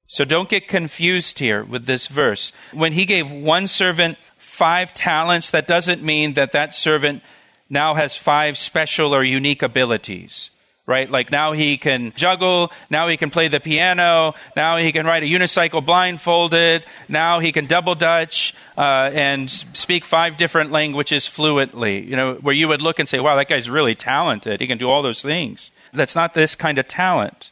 So 0.06 0.24
don't 0.24 0.48
get 0.48 0.68
confused 0.68 1.38
here 1.38 1.62
with 1.62 1.84
this 1.84 2.06
verse. 2.06 2.52
When 2.72 2.92
he 2.92 3.04
gave 3.04 3.30
one 3.30 3.66
servant 3.66 4.16
five 4.38 4.94
talents, 4.94 5.50
that 5.50 5.66
doesn't 5.66 6.02
mean 6.02 6.34
that 6.34 6.52
that 6.52 6.74
servant 6.74 7.22
now 7.68 7.94
has 7.94 8.16
five 8.16 8.56
special 8.56 9.14
or 9.14 9.22
unique 9.22 9.62
abilities, 9.62 10.50
right? 10.88 11.08
Like 11.08 11.30
now 11.30 11.52
he 11.52 11.76
can 11.76 12.12
juggle, 12.16 12.72
now 12.88 13.08
he 13.08 13.18
can 13.18 13.28
play 13.28 13.48
the 13.48 13.60
piano, 13.60 14.34
now 14.56 14.78
he 14.78 14.90
can 14.90 15.04
ride 15.04 15.22
a 15.22 15.26
unicycle 15.26 15.84
blindfolded, 15.84 16.82
now 17.08 17.40
he 17.40 17.52
can 17.52 17.66
double 17.66 17.94
dutch 17.94 18.54
uh, 18.76 19.10
and 19.12 19.50
speak 19.50 20.04
five 20.04 20.38
different 20.38 20.72
languages 20.72 21.26
fluently. 21.26 22.00
You 22.00 22.16
know, 22.16 22.34
where 22.36 22.54
you 22.54 22.66
would 22.68 22.80
look 22.80 22.98
and 22.98 23.08
say, 23.08 23.20
"Wow, 23.20 23.36
that 23.36 23.48
guy's 23.48 23.68
really 23.68 23.94
talented. 23.94 24.60
He 24.60 24.66
can 24.66 24.78
do 24.78 24.88
all 24.88 25.02
those 25.02 25.22
things." 25.22 25.70
That's 25.92 26.16
not 26.16 26.32
this 26.32 26.54
kind 26.54 26.78
of 26.78 26.88
talent. 26.88 27.50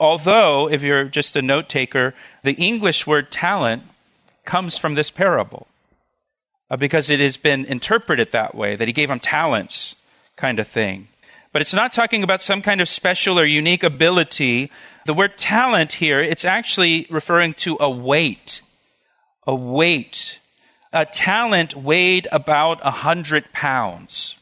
Although, 0.00 0.68
if 0.68 0.82
you're 0.82 1.04
just 1.04 1.36
a 1.36 1.42
note 1.42 1.68
taker, 1.68 2.14
the 2.42 2.54
English 2.54 3.06
word 3.06 3.30
talent 3.30 3.82
comes 4.44 4.78
from 4.78 4.94
this 4.94 5.10
parable 5.10 5.66
uh, 6.70 6.76
because 6.76 7.10
it 7.10 7.20
has 7.20 7.36
been 7.36 7.66
interpreted 7.66 8.32
that 8.32 8.54
way, 8.54 8.76
that 8.76 8.88
he 8.88 8.92
gave 8.92 9.10
him 9.10 9.20
talents 9.20 9.94
kind 10.36 10.58
of 10.58 10.66
thing. 10.66 11.08
But 11.52 11.60
it's 11.60 11.74
not 11.74 11.92
talking 11.92 12.22
about 12.22 12.40
some 12.40 12.62
kind 12.62 12.80
of 12.80 12.88
special 12.88 13.38
or 13.38 13.44
unique 13.44 13.82
ability. 13.82 14.70
The 15.04 15.14
word 15.14 15.36
talent 15.36 15.94
here, 15.94 16.22
it's 16.22 16.44
actually 16.44 17.06
referring 17.10 17.54
to 17.54 17.76
a 17.78 17.90
weight. 17.90 18.62
A 19.46 19.54
weight. 19.54 20.38
A 20.92 21.04
talent 21.04 21.76
weighed 21.76 22.26
about 22.32 22.80
a 22.82 22.90
hundred 22.90 23.52
pounds. 23.52 24.36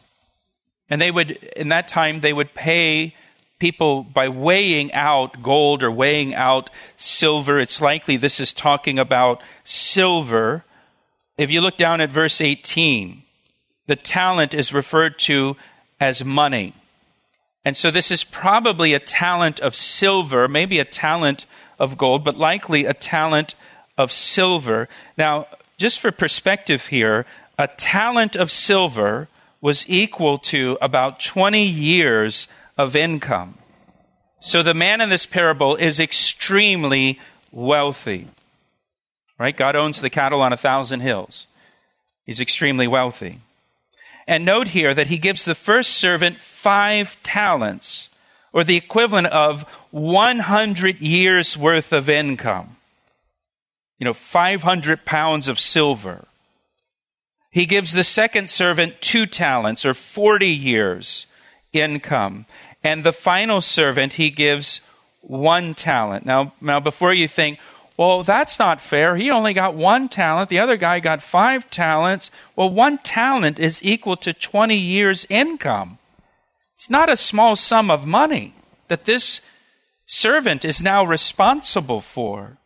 And 0.89 1.01
they 1.01 1.11
would, 1.11 1.33
in 1.57 1.69
that 1.69 1.89
time, 1.89 2.21
they 2.21 2.33
would 2.33 2.55
pay 2.55 3.15
people 3.59 4.03
by 4.03 4.29
weighing 4.29 4.93
out 4.93 5.43
gold 5.43 5.83
or 5.83 5.91
weighing 5.91 6.35
out 6.35 6.71
silver. 6.97 7.61
It's 7.61 7.81
likely 7.81 8.17
this 8.17 8.41
is 8.41 8.55
talking 8.55 8.99
about 8.99 9.41
silver. 9.65 10.65
If 11.37 11.51
you 11.51 11.61
look 11.61 11.77
down 11.77 12.01
at 12.01 12.11
verse 12.11 12.41
18, 12.41 13.23
the 13.87 13.97
talent 13.97 14.55
is 14.55 14.73
referred 14.73 15.19
to 15.21 15.57
as 16.01 16.25
money. 16.25 16.75
And 17.65 17.77
so 17.77 17.91
this 17.91 18.11
is 18.11 18.25
probably 18.25 18.95
a 18.95 18.99
talent 18.99 19.61
of 19.61 19.75
silver, 19.75 20.49
maybe 20.49 20.79
a 20.79 20.85
talent 20.85 21.47
of 21.79 21.99
gold, 21.99 22.25
but 22.25 22.37
likely 22.37 22.85
a 22.85 22.95
talent 22.95 23.55
of 23.99 24.11
silver. 24.11 24.89
Now, 25.19 25.47
just 25.77 26.01
for 26.01 26.11
perspective 26.11 26.87
here, 26.87 27.27
a 27.59 27.69
talent 27.69 28.37
of 28.37 28.51
silver 28.51 29.29
was 29.61 29.85
equal 29.89 30.39
to 30.39 30.79
about 30.81 31.21
20 31.21 31.65
years 31.65 32.49
of 32.79 32.97
income. 32.97 33.59
So 34.41 34.63
the 34.63 34.73
man 34.73 35.03
in 35.03 35.11
this 35.11 35.27
parable 35.27 35.77
is 35.77 36.01
extremely 36.01 37.21
wealthy. 37.53 38.29
Right? 39.39 39.57
God 39.57 39.77
owns 39.77 40.01
the 40.01 40.11
cattle 40.11 40.41
on 40.41 40.53
a 40.53 40.57
thousand 40.57 41.01
hills. 41.01 41.47
He's 42.25 42.41
extremely 42.41 42.87
wealthy. 42.87 43.41
And 44.31 44.45
note 44.45 44.69
here 44.69 44.95
that 44.95 45.09
he 45.09 45.19
gives 45.19 45.45
the 45.45 45.57
first 45.57 45.95
servant 45.95 46.39
five 46.39 47.21
talents, 47.25 48.09
or 48.53 48.63
the 48.63 48.77
equivalent 48.77 49.27
of 49.27 49.65
100 49.91 51.01
years 51.01 51.59
worth 51.59 51.93
of 51.93 52.09
income. 52.09 52.77
You 53.99 54.05
know, 54.05 54.15
500 54.15 55.05
pounds 55.05 55.49
of 55.49 55.59
silver. 55.59 56.27
He 57.51 57.67
gives 57.67 57.93
the 57.93 58.05
second 58.05 58.51
servant 58.51 59.01
two 59.01 59.27
talents, 59.27 59.85
or 59.85 59.95
40 59.95 60.47
years 60.47 61.27
income. 61.73 62.47
And 62.85 63.03
the 63.03 63.13
final 63.13 63.61
servant, 63.61 64.13
he 64.13 64.31
gives 64.31 64.81
one 65.23 65.75
talent. 65.75 66.25
Now, 66.25 66.53
now 66.61 66.79
before 66.79 67.13
you 67.13 67.27
think, 67.27 67.59
well, 68.01 68.23
that's 68.23 68.59
not 68.59 68.81
fair. 68.81 69.15
He 69.17 69.31
only 69.31 69.53
got 69.53 69.75
one 69.75 70.09
talent. 70.09 70.49
The 70.49 70.59
other 70.59 70.79
guy 70.79 71.01
got 71.01 71.23
five 71.23 71.69
talents. 71.69 72.31
Well, 72.57 72.71
one 72.71 72.97
talent 72.97 73.59
is 73.59 73.85
equal 73.85 74.17
to 74.17 74.33
20 74.33 74.75
years' 74.75 75.27
income. 75.29 75.99
It's 76.77 76.89
not 76.89 77.13
a 77.13 77.17
small 77.19 77.57
sum 77.57 77.91
of 77.91 78.07
money 78.07 78.55
that 78.89 79.05
this 79.05 79.43
servant 80.07 80.65
is 80.65 80.81
now 80.81 81.05
responsible 81.05 82.01
for. 82.01 82.57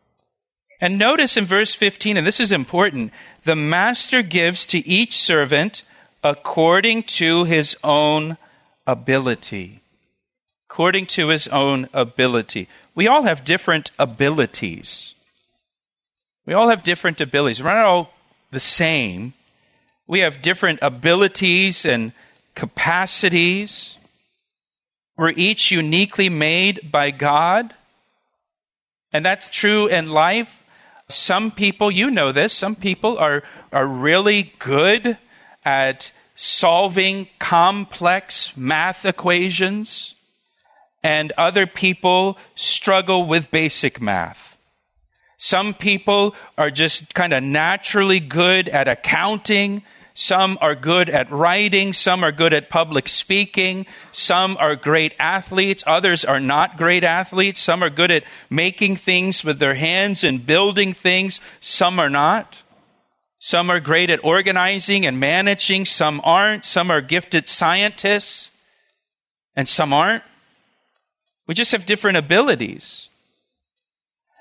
And 0.80 1.00
notice 1.00 1.36
in 1.36 1.46
verse 1.46 1.74
15, 1.74 2.16
and 2.16 2.24
this 2.24 2.38
is 2.38 2.52
important, 2.52 3.12
the 3.42 3.56
master 3.56 4.22
gives 4.22 4.68
to 4.68 4.86
each 4.86 5.16
servant 5.16 5.82
according 6.22 7.02
to 7.18 7.42
his 7.42 7.76
own 7.82 8.38
ability 8.86 9.80
according 10.74 11.06
to 11.06 11.28
his 11.28 11.46
own 11.48 11.88
ability. 11.92 12.68
We 12.96 13.06
all 13.06 13.22
have 13.22 13.44
different 13.44 13.92
abilities. 13.96 15.14
We 16.46 16.54
all 16.54 16.68
have 16.68 16.82
different 16.82 17.20
abilities. 17.20 17.62
We're 17.62 17.74
not 17.74 17.84
all 17.86 18.10
the 18.50 18.60
same. 18.60 19.34
We 20.06 20.20
have 20.20 20.42
different 20.42 20.80
abilities 20.82 21.86
and 21.86 22.12
capacities. 22.54 23.96
We're 25.16 25.30
each 25.30 25.70
uniquely 25.70 26.28
made 26.28 26.90
by 26.92 27.10
God. 27.10 27.74
And 29.12 29.24
that's 29.24 29.48
true 29.48 29.86
in 29.86 30.10
life. 30.10 30.60
Some 31.08 31.50
people, 31.50 31.90
you 31.90 32.10
know 32.10 32.32
this, 32.32 32.52
some 32.52 32.74
people 32.74 33.18
are, 33.18 33.42
are 33.72 33.86
really 33.86 34.54
good 34.58 35.18
at 35.64 36.12
solving 36.36 37.28
complex 37.38 38.56
math 38.56 39.04
equations 39.04 40.14
and 41.02 41.32
other 41.32 41.66
people 41.66 42.38
struggle 42.54 43.26
with 43.26 43.50
basic 43.50 44.00
math. 44.00 44.53
Some 45.44 45.74
people 45.74 46.34
are 46.56 46.70
just 46.70 47.12
kind 47.12 47.34
of 47.34 47.42
naturally 47.42 48.18
good 48.18 48.66
at 48.66 48.88
accounting. 48.88 49.82
Some 50.14 50.56
are 50.62 50.74
good 50.74 51.10
at 51.10 51.30
writing. 51.30 51.92
Some 51.92 52.24
are 52.24 52.32
good 52.32 52.54
at 52.54 52.70
public 52.70 53.10
speaking. 53.10 53.84
Some 54.10 54.56
are 54.58 54.74
great 54.74 55.14
athletes. 55.18 55.84
Others 55.86 56.24
are 56.24 56.40
not 56.40 56.78
great 56.78 57.04
athletes. 57.04 57.60
Some 57.60 57.84
are 57.84 57.90
good 57.90 58.10
at 58.10 58.24
making 58.48 58.96
things 58.96 59.44
with 59.44 59.58
their 59.58 59.74
hands 59.74 60.24
and 60.24 60.46
building 60.46 60.94
things. 60.94 61.42
Some 61.60 61.98
are 61.98 62.08
not. 62.08 62.62
Some 63.38 63.68
are 63.68 63.80
great 63.80 64.08
at 64.08 64.24
organizing 64.24 65.04
and 65.04 65.20
managing. 65.20 65.84
Some 65.84 66.22
aren't. 66.24 66.64
Some 66.64 66.90
are 66.90 67.02
gifted 67.02 67.50
scientists 67.50 68.50
and 69.54 69.68
some 69.68 69.92
aren't. 69.92 70.24
We 71.46 71.54
just 71.54 71.72
have 71.72 71.84
different 71.84 72.16
abilities. 72.16 73.10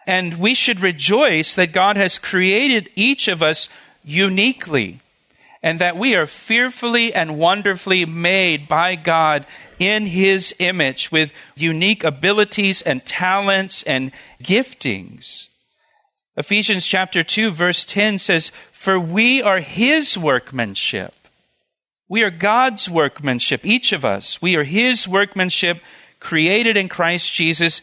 And 0.06 0.40
we 0.40 0.54
should 0.54 0.82
rejoice 0.82 1.56
that 1.56 1.72
God 1.72 1.96
has 1.98 2.20
created 2.20 2.90
each 2.96 3.28
of 3.28 3.42
us 3.42 3.70
uniquely 4.04 5.00
and 5.64 5.80
that 5.80 5.96
we 5.98 6.14
are 6.14 6.26
fearfully 6.26 7.14
and 7.14 7.40
wonderfully 7.40 8.06
made 8.06 8.68
by 8.68 8.96
God 8.96 9.48
in 9.80 10.08
His 10.08 10.54
image 10.60 11.10
with 11.12 11.34
unique 11.56 12.04
abilities 12.04 12.82
and 12.82 13.04
talents 13.06 13.82
and 13.84 14.12
giftings. 14.44 15.48
Ephesians 16.36 16.86
chapter 16.86 17.24
2 17.24 17.52
verse 17.52 17.86
10 17.86 18.18
says, 18.18 18.52
For 18.72 19.00
we 19.00 19.42
are 19.42 19.60
His 19.60 20.18
workmanship. 20.18 21.14
We 22.10 22.24
are 22.24 22.30
God's 22.30 22.90
workmanship, 22.90 23.66
each 23.66 23.94
of 23.94 24.04
us. 24.04 24.42
We 24.42 24.58
are 24.58 24.66
His 24.66 25.08
workmanship 25.08 25.80
created 26.20 26.76
in 26.76 26.90
Christ 26.90 27.34
Jesus 27.34 27.82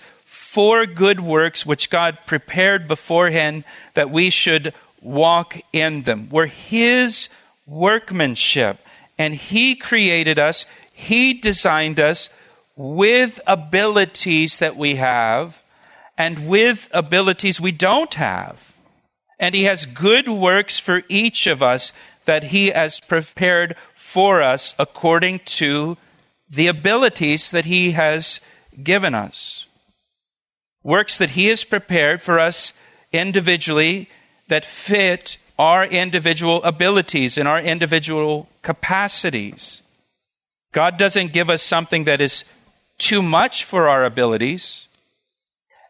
for 0.50 0.84
good 0.84 1.20
works 1.20 1.64
which 1.64 1.90
God 1.90 2.18
prepared 2.26 2.88
beforehand 2.88 3.62
that 3.94 4.10
we 4.10 4.30
should 4.30 4.74
walk 5.00 5.56
in 5.72 6.02
them. 6.02 6.28
We're 6.28 6.46
His 6.46 7.28
workmanship, 7.68 8.80
and 9.16 9.32
He 9.32 9.76
created 9.76 10.40
us, 10.40 10.66
He 10.92 11.34
designed 11.34 12.00
us 12.00 12.30
with 12.74 13.38
abilities 13.46 14.58
that 14.58 14.76
we 14.76 14.96
have 14.96 15.62
and 16.18 16.48
with 16.48 16.88
abilities 16.90 17.60
we 17.60 17.70
don't 17.70 18.14
have. 18.14 18.72
And 19.38 19.54
He 19.54 19.64
has 19.64 19.86
good 19.86 20.28
works 20.28 20.80
for 20.80 21.04
each 21.08 21.46
of 21.46 21.62
us 21.62 21.92
that 22.24 22.42
He 22.42 22.70
has 22.70 22.98
prepared 22.98 23.76
for 23.94 24.42
us 24.42 24.74
according 24.80 25.42
to 25.60 25.96
the 26.50 26.66
abilities 26.66 27.52
that 27.52 27.66
He 27.66 27.92
has 27.92 28.40
given 28.82 29.14
us. 29.14 29.68
Works 30.82 31.18
that 31.18 31.30
He 31.30 31.46
has 31.46 31.64
prepared 31.64 32.22
for 32.22 32.38
us 32.38 32.72
individually 33.12 34.08
that 34.48 34.64
fit 34.64 35.36
our 35.58 35.84
individual 35.84 36.62
abilities 36.62 37.36
and 37.36 37.46
our 37.46 37.60
individual 37.60 38.48
capacities. 38.62 39.82
God 40.72 40.96
doesn't 40.96 41.32
give 41.32 41.50
us 41.50 41.62
something 41.62 42.04
that 42.04 42.20
is 42.20 42.44
too 42.96 43.20
much 43.20 43.64
for 43.64 43.88
our 43.88 44.04
abilities, 44.04 44.86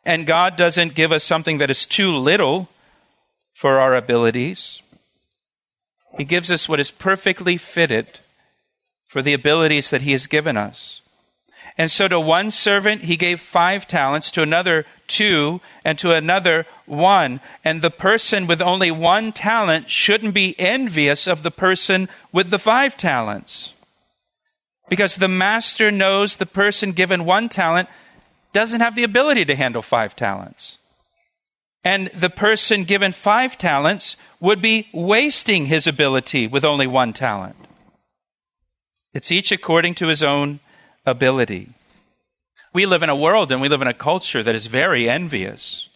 and 0.05 0.27
God 0.27 0.57
doesn't 0.57 0.95
give 0.95 1.13
us 1.13 1.23
something 1.23 1.59
that 1.59 1.71
is 1.71 1.87
too 1.87 2.11
little 2.17 2.69
for 3.53 3.79
our 3.79 3.95
abilities. 3.95 4.83
He 6.17 6.25
gives 6.25 6.51
us 6.51 6.69
what 6.69 6.81
is 6.81 6.91
perfectly 6.91 7.57
fitted 7.57 8.21
for 9.07 9.23
the 9.23 9.35
abilities 9.35 9.91
that 9.91 10.03
He 10.03 10.13
has 10.13 10.27
given 10.27 10.57
us. 10.57 11.01
And 11.81 11.91
so 11.91 12.09
to 12.09 12.21
one 12.21 12.51
servant, 12.51 13.05
he 13.05 13.17
gave 13.17 13.41
five 13.41 13.87
talents, 13.87 14.31
to 14.33 14.43
another, 14.43 14.85
two, 15.07 15.63
and 15.83 15.99
to 15.99 16.13
another, 16.13 16.67
one. 16.85 17.41
And 17.65 17.81
the 17.81 17.91
person 17.91 18.47
with 18.47 18.61
only 18.61 18.91
one 18.91 19.33
talent 19.33 19.89
shouldn't 19.89 20.35
be 20.35 20.55
envious 20.61 21.27
of 21.27 21.43
the 21.43 21.51
person 21.51 22.11
with 22.33 22.51
the 22.51 22.59
five 22.59 22.99
talents. 22.99 23.73
Because 24.91 25.17
the 25.17 25.27
master 25.27 25.91
knows 25.91 26.37
the 26.37 26.45
person 26.45 26.93
given 26.93 27.25
one 27.25 27.49
talent 27.49 27.89
doesn't 28.53 28.83
have 28.83 28.95
the 28.95 29.05
ability 29.05 29.47
to 29.47 29.57
handle 29.57 29.81
five 29.81 30.15
talents. 30.15 30.77
And 31.83 32.11
the 32.15 32.29
person 32.29 32.85
given 32.85 33.13
five 33.13 33.57
talents 33.57 34.19
would 34.39 34.61
be 34.61 34.89
wasting 34.93 35.65
his 35.65 35.87
ability 35.87 36.47
with 36.47 36.63
only 36.63 36.87
one 36.87 37.15
talent. 37.15 37.57
It's 39.15 39.33
each 39.33 39.51
according 39.51 39.95
to 39.95 40.09
his 40.09 40.23
own 40.23 40.61
ability. 41.05 41.71
We 42.73 42.87
live 42.87 43.03
in 43.03 43.09
a 43.09 43.17
world 43.17 43.51
and 43.51 43.61
we 43.61 43.69
live 43.69 43.83
in 43.83 43.89
a 43.89 43.95
culture 43.95 44.43
that 44.43 44.55
is 44.55 44.67
very 44.67 45.09
envious. 45.09 45.89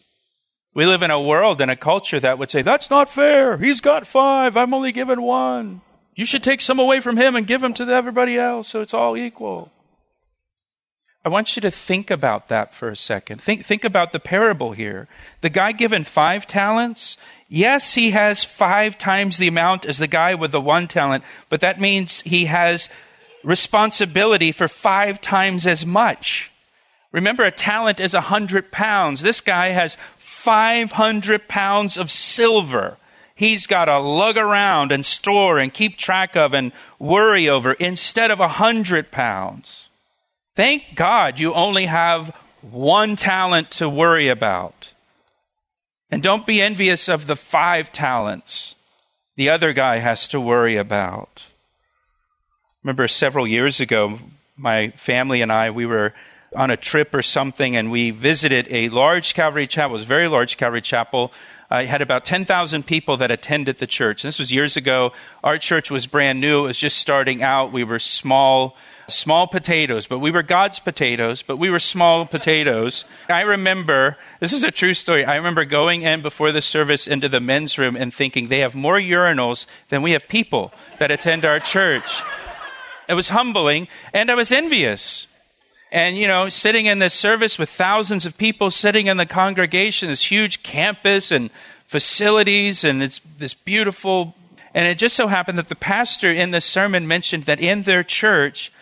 We 0.75 0.87
live 0.87 1.03
in 1.03 1.11
a 1.11 1.21
world 1.21 1.61
and 1.61 1.71
a 1.71 1.77
culture 1.77 2.19
that 2.19 2.39
would 2.39 2.51
say, 2.51 2.63
That's 2.63 2.91
not 2.91 3.09
fair. 3.09 3.59
He's 3.59 3.81
got 3.81 4.07
five. 4.07 4.57
I'm 4.57 4.75
only 4.75 4.91
given 4.91 5.23
one. 5.23 5.83
You 6.17 6.25
should 6.25 6.43
take 6.43 6.61
some 6.61 6.79
away 6.79 7.01
from 7.01 7.17
him 7.17 7.37
and 7.37 7.47
give 7.47 7.61
them 7.61 7.75
to 7.75 7.89
everybody 7.89 8.37
else 8.37 8.69
so 8.69 8.81
it's 8.81 8.95
all 8.95 9.17
equal. 9.17 9.71
I 11.25 11.31
want 11.31 11.57
you 11.57 11.63
to 11.63 11.71
think 11.71 12.11
about 12.11 12.49
that 12.49 12.75
for 12.75 12.89
a 12.91 12.97
second. 12.97 13.41
Think, 13.41 13.65
think 13.65 13.83
about 13.83 14.13
the 14.13 14.21
parable 14.21 14.73
here. 14.73 15.09
The 15.41 15.49
guy 15.49 15.73
given 15.73 16.05
five 16.05 16.47
talents, 16.47 17.17
yes, 17.49 17.95
he 17.95 18.11
has 18.11 18.45
five 18.45 18.99
times 18.99 19.39
the 19.39 19.49
amount 19.49 19.87
as 19.87 19.99
the 19.99 20.07
guy 20.07 20.35
with 20.35 20.53
the 20.53 20.61
one 20.61 20.87
talent, 20.87 21.25
but 21.49 21.61
that 21.61 21.81
means 21.81 22.21
he 22.23 22.45
has 22.45 22.91
responsibility 23.45 24.53
for 24.53 24.69
five 24.69 25.21
times 25.21 25.67
as 25.67 25.85
much. 25.85 26.51
Remember, 27.13 27.45
a 27.45 27.53
talent 27.53 28.01
is 28.01 28.15
a 28.15 28.23
hundred 28.23 28.73
pounds. 28.73 29.23
This 29.23 29.41
guy 29.41 29.69
has 29.69 29.97
500 30.19 31.47
pounds 31.47 31.97
of 31.97 32.11
silver. 32.11 32.97
He's 33.37 33.67
got 33.67 33.85
to 33.87 33.99
lug 33.99 34.37
around 34.37 34.93
and 34.93 35.05
store 35.05 35.59
and 35.59 35.73
keep 35.73 35.97
track 35.97 36.37
of 36.37 36.55
and 36.55 36.73
worry 36.99 37.49
over 37.49 37.73
instead 37.75 38.31
of 38.31 38.41
a 38.41 38.49
hundred 38.49 39.11
pounds. 39.11 39.89
Thank 40.57 40.95
God 40.95 41.39
you 41.39 41.53
only 41.55 41.87
have 41.87 42.35
one 42.63 43.17
talent 43.17 43.71
to 43.73 43.89
worry 43.89 44.29
about. 44.29 44.93
And 46.11 46.23
don't 46.23 46.47
be 46.47 46.63
envious 46.63 47.09
of 47.09 47.27
the 47.27 47.37
five 47.37 47.93
talents 47.93 48.75
the 49.37 49.51
other 49.51 49.73
guy 49.73 49.99
has 49.99 50.29
to 50.29 50.41
worry 50.41 50.77
about. 50.77 51.43
Remember 52.85 53.09
several 53.09 53.47
years 53.47 53.81
ago, 53.81 54.19
my 54.59 54.91
family 54.91 55.41
and 55.41 55.51
I, 55.51 55.71
we 55.71 55.87
were 55.87 56.13
on 56.55 56.71
a 56.71 56.77
trip 56.77 57.15
or 57.15 57.23
something, 57.23 57.77
and 57.77 57.91
we 57.91 58.11
visited 58.11 58.69
a 58.71 58.91
large 58.91 59.33
Calvary 59.33 59.67
chapel. 59.67 59.93
It 59.93 60.01
was 60.01 60.03
a 60.03 60.07
very 60.07 60.29
large 60.29 60.59
Calvary 60.59 60.83
chapel. 60.83 61.33
Uh, 61.73 61.77
it 61.77 61.89
had 61.89 62.03
about 62.03 62.27
10,000 62.27 62.87
people 62.87 63.17
that 63.17 63.31
attended 63.31 63.79
the 63.79 63.87
church. 63.87 64.23
And 64.23 64.29
this 64.29 64.39
was 64.39 64.53
years 64.53 64.77
ago. 64.77 65.15
Our 65.43 65.57
church 65.57 65.91
was 65.91 66.07
brand 66.07 66.43
new. 66.43 66.65
It 66.65 66.69
was 66.69 66.79
just 66.79 66.99
starting 66.99 67.43
out. 67.43 67.73
We 67.73 67.85
were 67.85 67.99
small 67.99 68.77
small 69.07 69.47
potatoes, 69.47 70.07
but 70.07 70.19
we 70.19 70.31
were 70.31 70.43
God's 70.43 70.79
potatoes, 70.79 71.43
but 71.43 71.59
we 71.59 71.69
were 71.69 71.79
small 71.79 72.25
potatoes. 72.25 73.05
I 73.29 73.43
remember, 73.43 74.17
this 74.41 74.55
is 74.55 74.65
a 74.65 74.71
true 74.71 74.95
story. 74.95 75.27
I 75.27 75.35
remember 75.35 75.67
going 75.67 76.03
in 76.03 76.23
before 76.23 76.53
the 76.53 76.63
service 76.63 77.07
into 77.07 77.29
the 77.29 77.39
men's 77.39 77.77
room 77.77 77.97
and 77.97 78.15
thinking 78.15 78.49
they 78.49 78.61
have 78.61 78.75
more 78.75 78.99
urinals 78.99 79.67
than 79.91 80.01
we 80.01 80.13
have 80.13 80.27
people 80.27 80.73
that 80.99 81.11
attend 81.11 81.45
our 81.45 81.61
church. 81.61 82.23
It 83.09 83.15
was 83.15 83.31
humbling 83.31 83.89
and 84.13 84.31
I 84.31 84.35
was 84.35 84.53
envious. 84.53 85.27
And, 85.93 86.17
you 86.17 86.27
know, 86.27 86.49
sitting 86.49 86.87
in 86.87 86.99
this 86.99 87.15
service 87.15 87.59
with 87.59 87.71
thousands 87.71 88.27
of 88.27 88.37
people 88.37 88.73
sitting 88.73 89.07
in 89.07 89.17
the 89.17 89.27
congregation, 89.27 90.09
this 90.09 90.25
huge 90.25 90.65
campus 90.65 91.31
and 91.31 91.51
facilities, 91.87 92.83
and 92.83 93.01
it's 93.01 93.21
this 93.39 93.55
beautiful. 93.55 94.35
And 94.75 94.89
it 94.89 94.99
just 94.99 95.15
so 95.15 95.29
happened 95.29 95.57
that 95.59 95.69
the 95.69 95.77
pastor 95.77 96.33
in 96.33 96.51
the 96.51 96.61
sermon 96.61 97.07
mentioned 97.07 97.45
that 97.45 97.61
in 97.61 97.83
their 97.83 98.03
church, 98.03 98.73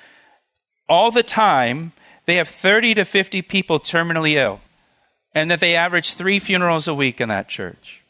all 0.88 1.10
the 1.10 1.22
time, 1.22 1.92
they 2.26 2.36
have 2.36 2.48
30 2.48 2.94
to 2.94 3.04
50 3.04 3.42
people 3.42 3.78
terminally 3.78 4.34
ill, 4.34 4.60
and 5.34 5.50
that 5.50 5.60
they 5.60 5.74
average 5.74 6.14
three 6.14 6.38
funerals 6.38 6.88
a 6.88 6.94
week 6.94 7.20
in 7.20 7.28
that 7.28 7.48
church. 7.48 8.00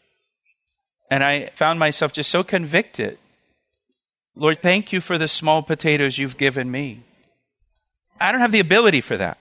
And 1.10 1.24
I 1.24 1.50
found 1.54 1.78
myself 1.78 2.12
just 2.12 2.30
so 2.30 2.44
convicted. 2.44 3.18
Lord, 4.34 4.62
thank 4.62 4.92
you 4.92 5.00
for 5.00 5.18
the 5.18 5.28
small 5.28 5.62
potatoes 5.62 6.18
you've 6.18 6.36
given 6.36 6.70
me. 6.70 7.02
I 8.20 8.32
don't 8.32 8.40
have 8.40 8.52
the 8.52 8.60
ability 8.60 9.00
for 9.00 9.16
that. 9.16 9.38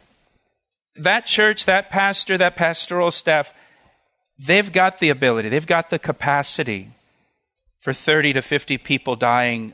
That 0.96 1.26
church, 1.26 1.66
that 1.66 1.90
pastor, 1.90 2.38
that 2.38 2.56
pastoral 2.56 3.12
staff, 3.12 3.54
they've 4.38 4.72
got 4.72 5.00
the 5.00 5.10
ability, 5.10 5.50
they've 5.50 5.66
got 5.66 5.90
the 5.90 6.00
capacity 6.00 6.90
for 7.80 7.94
30 7.94 8.34
to 8.34 8.42
50 8.42 8.78
people 8.78 9.16
dying 9.16 9.74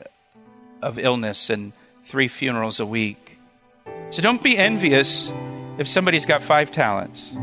of 0.82 0.98
illness 0.98 1.50
and 1.50 1.72
three 2.04 2.28
funerals 2.28 2.80
a 2.80 2.86
week. 2.86 3.38
So 4.10 4.22
don't 4.22 4.42
be 4.42 4.56
envious 4.56 5.32
if 5.78 5.88
somebody's 5.88 6.26
got 6.26 6.42
five 6.42 6.70
talents 6.70 7.34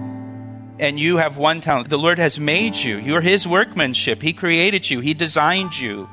and 0.80 1.00
you 1.00 1.18
have 1.18 1.38
one 1.38 1.62
talent. 1.62 1.90
The 1.90 1.98
Lord 1.98 2.20
has 2.20 2.40
made 2.40 2.76
you. 2.76 2.98
You're 2.98 3.22
His 3.22 3.48
workmanship. 3.48 4.22
He 4.22 4.34
created 4.34 4.90
you, 4.90 5.00
He 5.00 5.14
designed 5.14 5.78
you. 5.78 6.10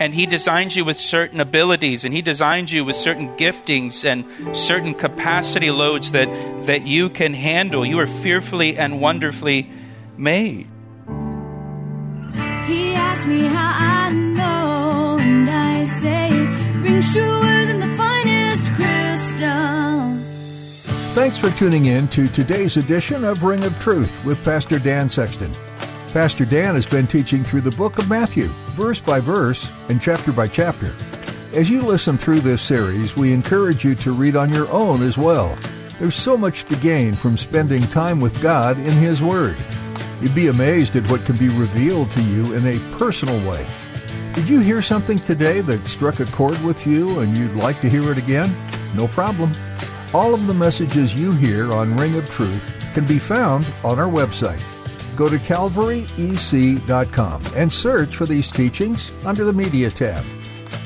And 0.00 0.14
He 0.14 0.24
designed 0.24 0.74
you 0.74 0.86
with 0.86 0.96
certain 0.96 1.40
abilities, 1.40 2.06
and 2.06 2.14
He 2.14 2.22
designed 2.22 2.70
you 2.70 2.86
with 2.86 2.96
certain 2.96 3.28
giftings 3.36 4.02
and 4.04 4.24
certain 4.56 4.94
capacity 4.94 5.70
loads 5.70 6.12
that, 6.12 6.26
that 6.66 6.86
you 6.86 7.10
can 7.10 7.34
handle. 7.34 7.84
You 7.84 8.00
are 8.00 8.06
fearfully 8.06 8.78
and 8.78 8.98
wonderfully 8.98 9.70
made. 10.16 10.68
He 12.66 12.94
asked 12.94 13.26
me 13.26 13.40
how 13.40 13.74
I 13.76 14.12
know, 14.12 15.18
and 15.20 15.50
I 15.50 15.84
say 15.84 16.28
it 16.30 16.76
rings 16.82 17.12
truer 17.12 17.66
than 17.66 17.80
the 17.80 17.96
finest 17.98 18.72
crystal. 18.72 20.16
Thanks 21.12 21.36
for 21.36 21.50
tuning 21.58 21.86
in 21.86 22.08
to 22.08 22.26
today's 22.28 22.78
edition 22.78 23.22
of 23.24 23.42
Ring 23.42 23.62
of 23.64 23.78
Truth 23.80 24.24
with 24.24 24.42
Pastor 24.44 24.78
Dan 24.78 25.10
Sexton. 25.10 25.52
Pastor 26.08 26.46
Dan 26.46 26.74
has 26.74 26.86
been 26.86 27.06
teaching 27.06 27.44
through 27.44 27.60
the 27.60 27.70
book 27.72 27.98
of 27.98 28.08
Matthew, 28.08 28.48
verse 28.80 28.98
by 28.98 29.20
verse 29.20 29.70
and 29.90 30.00
chapter 30.00 30.32
by 30.32 30.48
chapter. 30.48 30.90
As 31.52 31.68
you 31.68 31.82
listen 31.82 32.16
through 32.16 32.40
this 32.40 32.62
series, 32.62 33.14
we 33.14 33.30
encourage 33.30 33.84
you 33.84 33.94
to 33.96 34.12
read 34.12 34.36
on 34.36 34.50
your 34.50 34.70
own 34.70 35.02
as 35.02 35.18
well. 35.18 35.54
There's 35.98 36.14
so 36.14 36.34
much 36.34 36.64
to 36.64 36.76
gain 36.76 37.12
from 37.12 37.36
spending 37.36 37.82
time 37.82 38.22
with 38.22 38.40
God 38.40 38.78
in 38.78 38.92
His 38.92 39.22
Word. 39.22 39.58
You'd 40.22 40.34
be 40.34 40.46
amazed 40.46 40.96
at 40.96 41.10
what 41.10 41.26
can 41.26 41.36
be 41.36 41.48
revealed 41.48 42.10
to 42.12 42.22
you 42.22 42.54
in 42.54 42.66
a 42.66 42.96
personal 42.96 43.36
way. 43.46 43.66
Did 44.32 44.48
you 44.48 44.60
hear 44.60 44.80
something 44.80 45.18
today 45.18 45.60
that 45.60 45.86
struck 45.86 46.20
a 46.20 46.24
chord 46.26 46.58
with 46.64 46.86
you 46.86 47.20
and 47.20 47.36
you'd 47.36 47.56
like 47.56 47.82
to 47.82 47.90
hear 47.90 48.10
it 48.10 48.16
again? 48.16 48.56
No 48.94 49.08
problem. 49.08 49.52
All 50.14 50.32
of 50.32 50.46
the 50.46 50.54
messages 50.54 51.14
you 51.14 51.32
hear 51.32 51.70
on 51.74 51.98
Ring 51.98 52.14
of 52.14 52.30
Truth 52.30 52.92
can 52.94 53.04
be 53.04 53.18
found 53.18 53.70
on 53.84 53.98
our 53.98 54.08
website. 54.08 54.62
Go 55.20 55.28
to 55.28 55.36
calvaryec.com 55.36 57.42
and 57.54 57.70
search 57.70 58.16
for 58.16 58.24
these 58.24 58.50
teachings 58.50 59.12
under 59.26 59.44
the 59.44 59.52
Media 59.52 59.90
tab. 59.90 60.24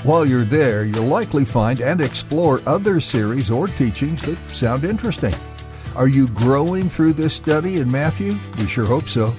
While 0.02 0.26
you're 0.26 0.44
there, 0.44 0.84
you'll 0.84 1.04
likely 1.04 1.44
find 1.44 1.80
and 1.80 2.00
explore 2.00 2.60
other 2.66 2.98
series 2.98 3.48
or 3.48 3.68
teachings 3.68 4.26
that 4.26 4.36
sound 4.50 4.82
interesting. 4.82 5.32
Are 5.94 6.08
you 6.08 6.26
growing 6.26 6.88
through 6.88 7.12
this 7.12 7.32
study 7.32 7.76
in 7.76 7.88
Matthew? 7.88 8.34
We 8.58 8.66
sure 8.66 8.86
hope 8.86 9.08
so. 9.08 9.32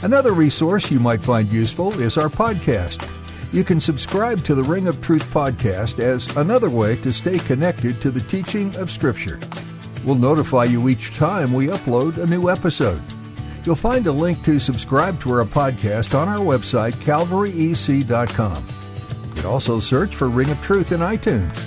Another 0.00 0.32
resource 0.32 0.90
you 0.90 1.00
might 1.00 1.22
find 1.22 1.52
useful 1.52 1.92
is 2.00 2.16
our 2.16 2.30
podcast. 2.30 3.12
You 3.52 3.62
can 3.62 3.78
subscribe 3.78 4.42
to 4.44 4.54
the 4.54 4.64
Ring 4.64 4.88
of 4.88 5.02
Truth 5.02 5.30
podcast 5.34 5.98
as 5.98 6.34
another 6.38 6.70
way 6.70 6.96
to 7.02 7.12
stay 7.12 7.38
connected 7.40 8.00
to 8.00 8.10
the 8.10 8.20
teaching 8.20 8.74
of 8.76 8.90
Scripture. 8.90 9.38
We'll 10.02 10.14
notify 10.14 10.64
you 10.64 10.88
each 10.88 11.14
time 11.14 11.52
we 11.52 11.66
upload 11.66 12.16
a 12.16 12.26
new 12.26 12.48
episode. 12.48 13.02
You'll 13.64 13.74
find 13.74 14.06
a 14.06 14.12
link 14.12 14.42
to 14.44 14.58
subscribe 14.58 15.20
to 15.20 15.32
our 15.32 15.44
podcast 15.44 16.18
on 16.18 16.28
our 16.28 16.38
website, 16.38 16.94
calvaryec.com. 16.94 18.66
You 19.28 19.34
can 19.34 19.46
also 19.46 19.80
search 19.80 20.14
for 20.14 20.28
Ring 20.28 20.50
of 20.50 20.60
Truth 20.62 20.92
in 20.92 21.00
iTunes. 21.00 21.66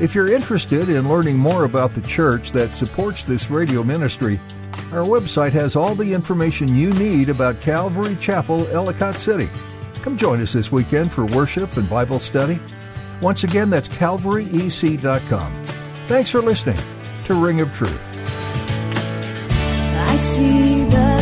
If 0.00 0.14
you're 0.14 0.32
interested 0.32 0.88
in 0.88 1.08
learning 1.08 1.38
more 1.38 1.64
about 1.64 1.94
the 1.94 2.02
church 2.02 2.52
that 2.52 2.74
supports 2.74 3.24
this 3.24 3.50
radio 3.50 3.82
ministry, 3.82 4.38
our 4.92 5.04
website 5.04 5.52
has 5.52 5.76
all 5.76 5.94
the 5.94 6.12
information 6.12 6.74
you 6.74 6.92
need 6.94 7.28
about 7.28 7.60
Calvary 7.60 8.16
Chapel, 8.16 8.66
Ellicott 8.68 9.14
City 9.14 9.48
Come 10.06 10.16
join 10.16 10.40
us 10.40 10.52
this 10.52 10.70
weekend 10.70 11.10
for 11.10 11.26
worship 11.26 11.76
and 11.76 11.90
Bible 11.90 12.20
study. 12.20 12.60
Once 13.20 13.42
again, 13.42 13.68
that's 13.70 13.88
calvaryec.com. 13.88 15.64
Thanks 16.06 16.30
for 16.30 16.40
listening 16.40 16.78
to 17.24 17.34
Ring 17.34 17.60
of 17.60 17.72
Truth. 17.72 18.00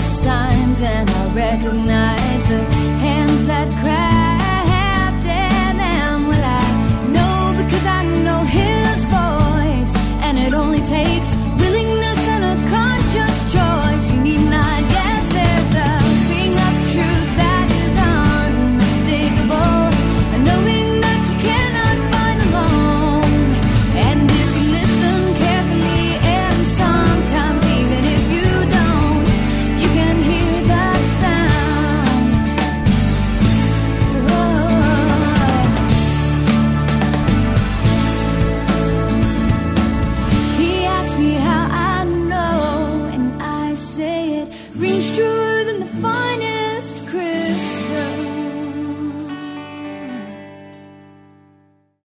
Signs 0.04 0.82
and 0.82 1.08
I 1.08 1.34
recognize 1.34 2.48
the 2.48 2.62
hands 3.00 3.46
that. 3.46 3.73